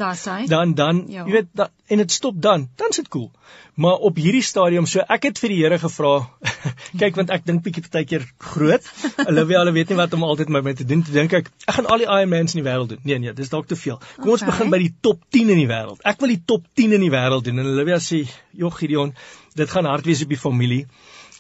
[0.48, 1.26] dan dan ja.
[1.26, 3.32] jy weet da, en dit stop dan dan is dit cool.
[3.74, 6.14] Maar op hierdie stadium so ek het vir die Here gevra
[7.02, 8.90] kyk want ek dink bietjie partykeer groot.
[9.28, 11.90] Olivia hulle weet nie wat om altyd met my te doen dink ek ek gaan
[11.94, 13.04] al die Ironmans in die wêreld doen.
[13.04, 14.02] Nee nee dis dalk te veel.
[14.18, 14.36] Kom okay.
[14.38, 17.06] ons begin by die top 10 in die wêreld ek wil die top 10 in
[17.06, 17.62] die wêreld doen.
[17.62, 18.24] En Olivia sê
[18.64, 19.14] joh Gideon
[19.54, 20.86] dit gaan hard wees op die familie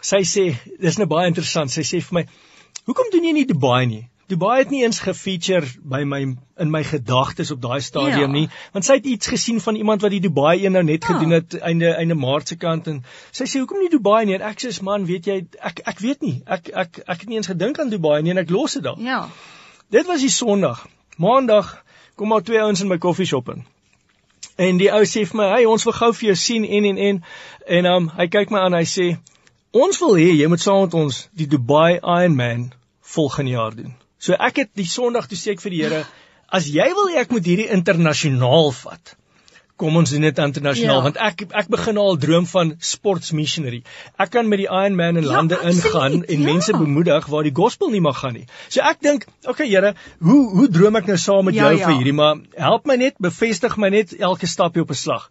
[0.03, 0.47] sy sê
[0.79, 2.25] dis nou baie interessant sy sê vir my
[2.87, 6.21] hoekom doen jy nie Dubai nie Dubai het nie eens gefeature by my
[6.63, 8.27] in my gedagtes op daai stadium ja.
[8.35, 11.11] nie, want sy het iets gesien van iemand wat die Dubai een nou net ja.
[11.13, 14.37] gedoen het einde einde Maart se kant en sy sê hoekom nie Dubai nie?
[14.39, 16.37] En ek sê man, weet jy, ek ek weet nie.
[16.47, 19.01] Ek ek ek het nie eens gedink aan Dubai nie en ek los dit daar.
[19.03, 19.19] Ja.
[19.91, 20.87] Dit was die Sondag.
[21.17, 21.75] Maandag
[22.15, 23.67] kom maar twee ouens in my koffieshop in.
[24.55, 26.97] En die ou sê vir my, "Hey, ons wil gou vir jou sien en en
[26.97, 27.23] en."
[27.67, 29.17] En um hy kyk my aan, hy sê,
[29.73, 34.37] "Ons wil hê jy moet saam met ons die Dubai Ironman volgende jaar doen." So
[34.39, 36.05] ek het die Sondag toe sê ek vir die Here,
[36.47, 39.15] as jy wil ek moet hierdie internasionaal vat,
[39.81, 41.05] kom ons doen dit internasionaal ja.
[41.07, 43.81] want ek ek begin al droom van sports missionary.
[44.21, 46.45] Ek kan met die Ironman in ja, lande ja, ingaan en ja.
[46.45, 48.45] mense bemoedig waar die gospel nie mag gaan nie.
[48.69, 51.89] So ek dink, okay Here, hoe hoe droom ek nou saam met ja, jou ja.
[51.89, 55.27] vir hierdie maar help my net, bevestig my net elke stapie op 'n slag.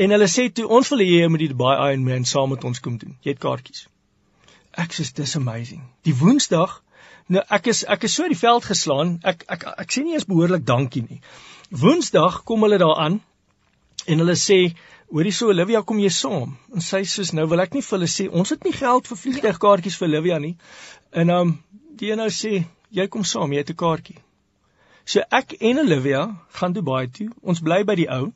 [0.00, 2.80] En hulle sê toe ons wil hê jy moet die Dubai Ironman saam met ons
[2.80, 3.16] kom doen.
[3.24, 3.86] Jy het kaartjies.
[4.84, 5.82] Ek sê dis amazing.
[6.08, 6.80] Die Woensdag
[7.30, 9.18] Nou ek is ek is so in die veld geslaan.
[9.22, 11.20] Ek ek ek, ek sê nie eens behoorlik dankie nie.
[11.82, 13.20] Woensdag kom hulle daar aan
[14.06, 14.74] en hulle sê,
[15.12, 18.08] "Hoorie so Olivia, kom jy saam?" En sy sê, "Nou wil ek nie vir hulle
[18.10, 20.56] sê ons het nie geld vir vliegtuigkaartjies vir Olivia nie."
[21.12, 21.62] En um
[21.96, 24.18] die een nou sê, "Jy kom saam, jy het 'n kaartjie."
[25.04, 27.30] So ek en Olivia gaan Dubai toe.
[27.42, 28.32] Ons bly by die ou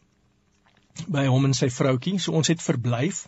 [1.07, 2.18] by hom en sy vroutjie.
[2.22, 3.24] So ons het verblyf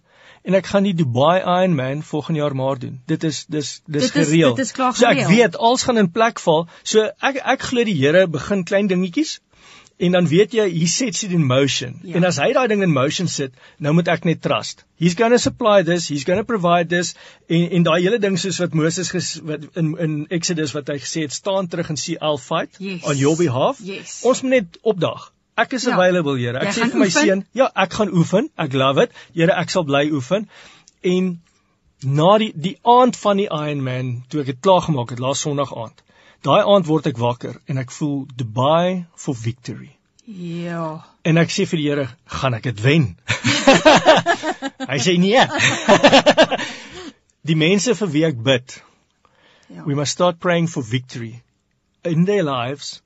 [0.47, 3.01] en ek gaan die Dubai Ironman volgende jaar maar doen.
[3.11, 4.55] Dit is dis dis gereël.
[4.55, 5.23] Dit is klaar gereël.
[5.23, 6.69] So ek weet alles gaan in plek val.
[6.83, 9.39] So ek ek glo die Here begin klein dingetjies
[9.97, 12.01] en dan weet jy he sets it in motion.
[12.05, 12.19] Ja.
[12.19, 14.85] En as hy daai ding in motion sit, nou moet ek net trust.
[15.01, 17.15] He's going to supply this, he's going to provide this
[17.49, 20.99] en en daai hele ding soos wat Moses ges, wat in in Exodus wat hy
[21.01, 23.05] gesê het, staan terug en see I'll fight yes.
[23.05, 23.81] on your behalf.
[23.81, 24.21] Yes.
[24.25, 25.31] Ons moet net opdag.
[25.57, 25.95] Ek is ja.
[25.97, 26.61] available, Here.
[26.61, 28.51] Ek Jy sê vir my seun, ja, ek gaan oefen.
[28.61, 29.13] Ek love it.
[29.35, 30.49] Here, ek sal bly oefen.
[31.07, 31.31] En
[32.05, 35.73] na die die aand van die Ironman, toe ek dit klaar gemaak het laas Sondag
[35.73, 36.03] aand.
[36.45, 39.95] Daai aand word ek wakker en ek voel Dubai for victory.
[40.27, 41.07] Ja.
[41.25, 42.09] En ek sê vir die Here,
[42.41, 43.09] gaan ek dit wen?
[44.91, 45.41] Hy sê nee.
[47.49, 48.77] die mense vir wie ek bid.
[49.73, 49.87] Ja.
[49.87, 51.41] We must start praying for victory
[52.05, 53.01] in their lives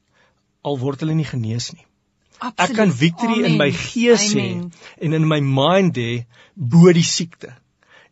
[0.65, 1.87] al word hulle nie genees nie.
[2.41, 2.71] Absoluut.
[2.71, 3.51] Ek kan victory Amen.
[3.51, 4.47] in my gees hê
[5.01, 6.25] en in my mind hê
[6.55, 7.53] bo die siekte.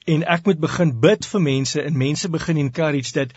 [0.09, 3.33] En ek moet begin bid vir mense en mense begin encourage dat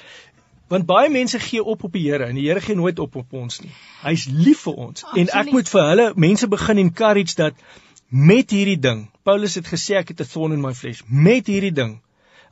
[0.72, 3.34] want baie mense gee op op die Here en die Here gee nooit op op
[3.34, 3.72] ons nie.
[4.04, 5.32] Hy's lief vir ons Absoluut.
[5.32, 7.66] en ek moet vir hulle mense begin encourage dat
[8.12, 9.06] met hierdie ding.
[9.24, 11.02] Paulus het gesê ek het 'n thorn in my flesh.
[11.08, 12.00] Met hierdie ding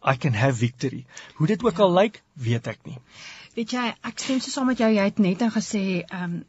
[0.04, 1.06] I can have victory.
[1.36, 1.84] Hoe dit ook ja.
[1.84, 2.98] al lyk, weet ek nie.
[3.56, 4.90] Weet jy, ek stem so saam met jou.
[4.94, 6.40] Jy het net dan gesê, ehm um,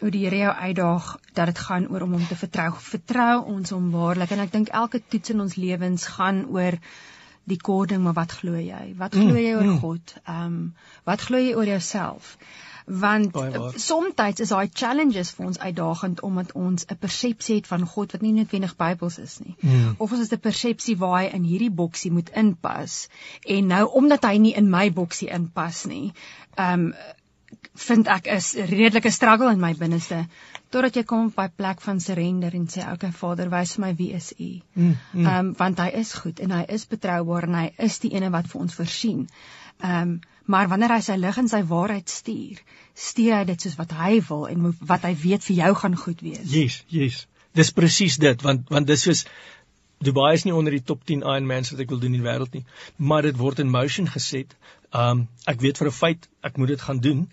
[0.00, 2.70] hoe die Here jou uitdaag dat dit gaan oor om hom te vertrou.
[2.90, 6.76] Vertrou ons hom waarlik en ek dink elke toets in ons lewens gaan oor
[7.46, 8.92] die kording, maar wat glo jy?
[8.98, 9.82] Wat glo jy oor mm, mm.
[9.84, 10.16] God?
[10.24, 10.62] Ehm um,
[11.06, 12.36] wat glo jy oor jouself?
[12.86, 13.34] Want
[13.82, 18.22] soms is daai challenges vir ons uitdagend omdat ons 'n persepsie het van God wat
[18.22, 19.56] nie noodwendig Bybels is nie.
[19.60, 19.94] Hmm.
[19.98, 23.08] Of ons het 'n persepsie waar hy in hierdie boksie moet inpas
[23.42, 26.12] en nou omdat hy nie in my boksie inpas nie,
[26.54, 26.92] ehm um,
[27.88, 30.26] vind ek is redelike struggle in my binneste
[30.74, 34.12] totdat jy kom by plek van surrender en sê okay Vader wys vir my wie
[34.16, 34.48] is u.
[34.74, 34.94] Mm, mm.
[34.94, 38.12] Ehm mm, um, want hy is goed en hy is betroubaar en hy is die
[38.16, 39.26] ene wat vir ons voorsien.
[39.82, 42.58] Ehm um, maar wanneer hy sy lig en sy waarheid stuur,
[42.94, 46.22] stuur hy dit soos wat hy wil en wat hy weet vir jou gaan goed
[46.22, 46.44] wees.
[46.52, 47.24] Yes, yes.
[47.58, 49.24] Dis presies dit want want dis soos
[50.04, 52.52] Dubai is nie onder die top 10 Ironmans wat ek wil doen in die wêreld
[52.52, 54.52] nie, maar dit word in motion geset.
[54.92, 57.26] Ehm um, ek weet vir 'n feit ek moet dit gaan doen.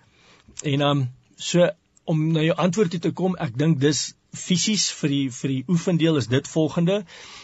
[0.62, 1.70] En ehm um, so
[2.04, 6.18] om na jou antwoord te kom, ek dink dis fisies vir die vir die oefendeel
[6.18, 7.04] is dit volgende.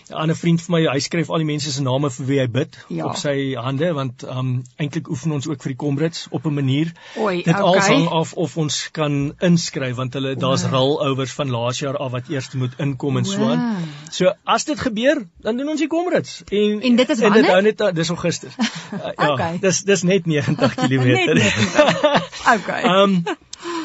[0.10, 2.47] 'n Ander vriend van my, hy skryf al die mense se name vir wie hy
[2.49, 3.05] bid ja.
[3.05, 6.91] op sy hande want um eintlik oefen ons ook vir die kombrits op 'n manier.
[7.18, 7.62] Oei, dit okay.
[7.62, 12.12] al hang af of ons kan inskryf want hulle daar's rollovers van laas jaar af
[12.12, 13.86] wat eers moet inkom en so aan.
[14.10, 17.38] So as dit gebeur, dan doen ons die kombrits en en dit is wanneer?
[17.38, 18.53] En dit hou net dis Augustus.
[18.57, 19.57] uh, ja, okay.
[19.62, 21.05] dis dis net 90 km.
[21.05, 22.18] net 90.
[22.56, 22.82] okay.
[22.84, 23.24] Um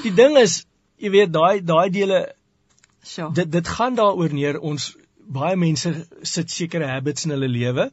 [0.05, 0.65] die ding is,
[1.01, 2.21] jy weet daai daai dele
[3.03, 3.31] so.
[3.35, 4.93] dit dit gaan daaroor neer ons
[5.25, 5.93] baie mense
[6.23, 7.91] sit sekere habits in hulle lewe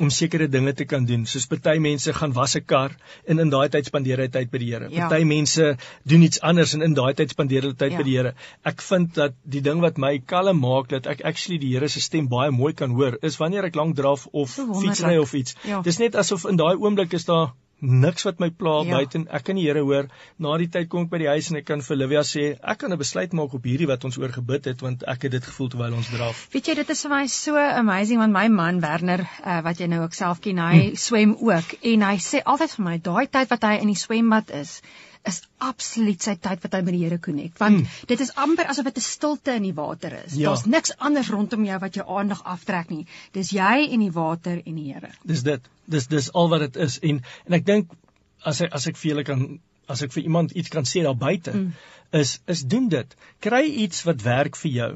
[0.00, 1.26] om sekere dinge te kan doen.
[1.28, 2.96] Soos party mense gaan was 'n kar
[3.26, 4.88] en in daai tyd spandeer hy tyd by die Here.
[4.90, 5.08] Ja.
[5.08, 5.76] Party mense
[6.08, 7.98] doen iets anders en in daai tyd spandeer hulle tyd ja.
[7.98, 8.34] by die Here.
[8.64, 12.00] Ek vind dat die ding wat my kalm maak dat ek actually die Here se
[12.00, 15.54] stem baie mooi kan hoor, is wanneer ek lank draf of fietsry of iets.
[15.64, 15.82] Ja.
[15.82, 18.96] Dis net asof in daai oomblik is daar niks wat my pla ja.
[18.96, 20.08] buite en ek kan die Here hoor.
[20.38, 22.78] Na die tyd kom ek by die huis en ek kan vir Olivia sê ek
[22.78, 25.44] kan 'n besluit maak op hierdie wat ons oor gebid het want ek het dit
[25.44, 26.46] gevoel terwyl ons draf.
[26.54, 29.86] Weet jy dit is vir my so amazing want my man Werner uh, wat jy
[29.86, 30.96] nou ook self ken, hy hm.
[30.96, 34.50] swem ook en hy sê altyd vir my daai tyd wat hy in die swembad
[34.50, 34.80] is
[35.28, 37.98] is absoluut sy tyd wat hy met die Here connect want mm.
[38.10, 40.34] dit is amper asof dit 'n stilte in die water is.
[40.34, 40.50] Ja.
[40.50, 43.06] Daar's niks anders rondom jou wat jou aandag aftrek nie.
[43.32, 45.12] Dis jy en die water en die Here.
[45.24, 45.68] Dis dit.
[45.86, 47.94] Dis dis al wat dit is en en ek dink
[48.42, 49.46] as ek as ek vir julle kan
[49.88, 51.72] as ek vir iemand iets kan sê daar buite mm.
[52.18, 53.16] is is doen dit.
[53.40, 54.92] Kry iets wat werk vir jou.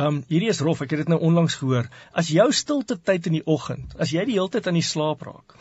[0.00, 1.88] Um hierdie is rof, ek het dit nou onlangs gehoor.
[2.16, 5.24] As jou stilte tyd in die oggend, as jy die hele tyd aan die slaap
[5.26, 5.56] raak,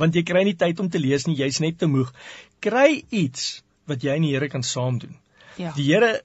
[0.00, 2.10] want jy kry nie tyd om te lees nie, jy's net te moeg.
[2.64, 5.14] Kry iets wat jy en die Here kan saam doen.
[5.56, 5.70] Ja.
[5.76, 6.16] Die Here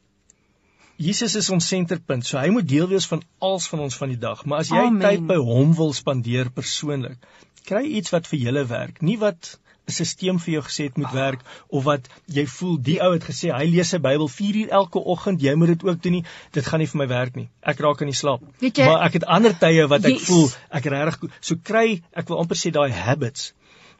[1.01, 4.19] Jesus is ons senterpunt, so hy moet deel wees van als van ons van die
[4.21, 4.43] dag.
[4.45, 5.01] Maar as jy Amen.
[5.01, 7.17] tyd by hom wil spandeer persoonlik,
[7.65, 9.55] kry iets wat vir julle werk, nie wat
[9.87, 13.51] stelsel vir jou gesê het moet werk of wat jy voel die ou het gesê
[13.53, 16.23] hy lees sy Bybel 4 uur elke oggend jy moet dit ook doen nie
[16.53, 19.19] dit gaan nie vir my werk nie ek raak in die slaap jy, maar ek
[19.19, 20.29] het ander tye wat ek yes.
[20.29, 20.47] voel
[20.79, 23.51] ek regtig so kry ek wil amper sê daai habits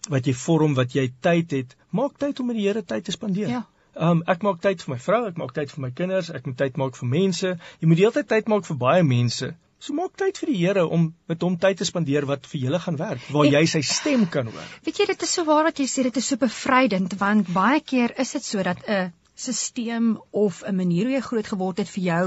[0.09, 3.17] wat jy vorm wat jy tyd het maak tyd om met die Here tyd te
[3.17, 3.65] spandeer ja
[3.95, 6.55] Um ek maak tyd vir my vrou, ek maak tyd vir my kinders, ek moet
[6.61, 7.49] tyd maak vir mense.
[7.82, 9.49] Jy moet heeltyd tyd maak vir baie mense.
[9.82, 12.79] So maak tyd vir die Here om met hom tyd te spandeer wat vir julle
[12.84, 14.67] gaan werk, waar ek, jy sy stem kan hoor.
[14.86, 17.79] Weet jy dit is so waar wat jy sê dit is so bevrydend want baie
[17.82, 21.89] keer is dit so dat 'n stelsel of 'n manier hoe jy groot geword het
[21.89, 22.25] vir jou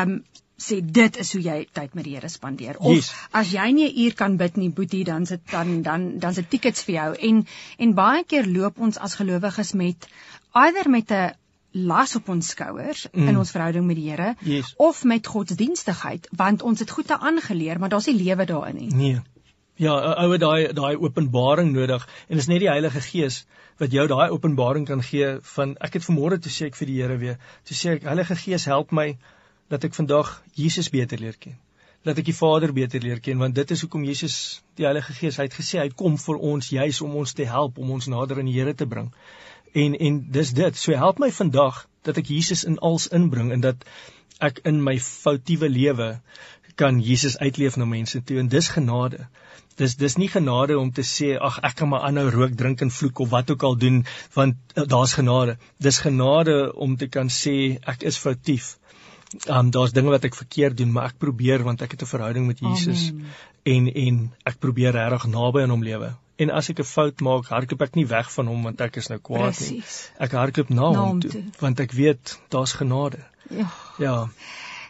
[0.00, 0.12] um
[0.64, 2.76] sê dit is hoe jy tyd met die Here spandeer.
[2.78, 3.12] Of yes.
[3.32, 6.42] as jy nie 'n uur kan bid nie, boetie, dan sit dan dan dan se
[6.42, 7.46] tickets vir jou en
[7.78, 10.06] en baie keer loop ons as gelowiges met
[10.52, 11.32] eider met 'n
[11.74, 13.28] las op ons skouers mm.
[13.28, 14.74] in ons verhouding met die Here yes.
[14.78, 18.90] of met godsdienstigheid want ons het goed te aangeleer maar daar's nie lewe daarin nie.
[18.94, 19.22] Nee.
[19.74, 23.42] Ja, ouer daai daai openbaring nodig en is net die Heilige Gees
[23.82, 26.98] wat jou daai openbaring kan gee van ek het vanmôre toe sê ek vir die
[27.02, 29.16] Here weer, toe sê ek Heilige Gees help my
[29.72, 31.56] dat ek vandag Jesus beter leer ken.
[32.06, 34.36] Dat ek die Vader beter leer ken want dit is hoekom Jesus
[34.78, 37.82] die Heilige Gees hy het gesê hy kom vir ons juis om ons te help
[37.82, 39.10] om ons nader aan die Here te bring.
[39.74, 40.76] En en dis dit.
[40.78, 43.86] So help my vandag dat ek Jesus in als inbring en dat
[44.44, 46.10] ek in my foutiewe lewe
[46.74, 49.26] kan Jesus uitleef na mense toe en dis genade.
[49.78, 52.90] Dis dis nie genade om te sê ag ek kan maar aanhou rook, drink en
[52.94, 54.00] vloek of wat ook al doen
[54.34, 55.56] want uh, daar's genade.
[55.78, 58.74] Dis genade om te kan sê ek is foutief.
[59.50, 62.46] Um daar's dinge wat ek verkeerd doen, maar ek probeer want ek het 'n verhouding
[62.46, 63.32] met Jesus Amen.
[63.62, 67.50] en en ek probeer regtig naby aan hom lewe en as ek 'n fout maak,
[67.54, 69.82] hardloop ek nie weg van hom want ek is nou kwaad nie.
[70.18, 73.22] Ek hardloop na, na hom toe, toe want ek weet daar's genade.
[73.50, 73.68] Ja.
[73.98, 74.16] Ja.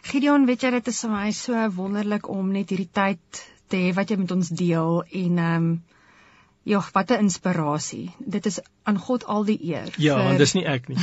[0.05, 3.93] Gideon, weet jy dit is vir my so wonderlik om net hierdie tyd te hê
[3.97, 5.83] wat jy met ons deel en ehm um,
[6.65, 8.11] ja, wat 'n inspirasie.
[8.17, 9.93] Dit is aan God al die eer.
[9.97, 10.37] Ja, vir...
[10.37, 10.97] dis nie ek nie.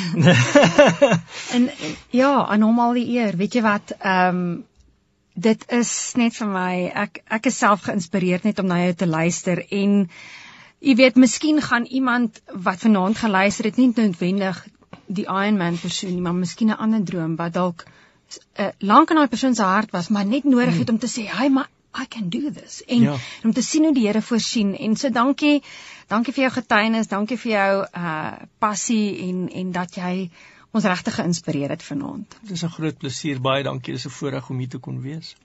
[1.55, 3.37] en, en ja, aan hom al die eer.
[3.37, 3.95] Weet jy wat?
[3.99, 4.65] Ehm um,
[5.35, 6.75] dit is net vir my
[7.07, 10.09] ek ek is self geïnspireerd net om na jou te luister en
[10.83, 14.65] jy weet miskien gaan iemand wat vanaand gaan luister dit nie noodwendig
[15.07, 17.85] die Ironman persoon nie, maar miskien 'n ander droom wat dalk
[18.59, 21.27] uh, lank in daai persoon se hart was, maar net nodig het om te sê,
[21.29, 21.69] "Hey, maar
[22.03, 23.17] I can do this." En ja.
[23.45, 24.77] om te sien hoe die Here voorsien.
[24.79, 25.63] En so dankie,
[26.09, 30.31] dankie vir jou getuienis, dankie vir jou uh passie en en dat jy
[30.73, 32.37] ons regtig geïnspireer het vanaand.
[32.43, 33.41] Dit is 'n groot plesier.
[33.41, 33.93] Baie dankie.
[33.95, 35.37] Dit is 'n voorreg om hier te kon wees.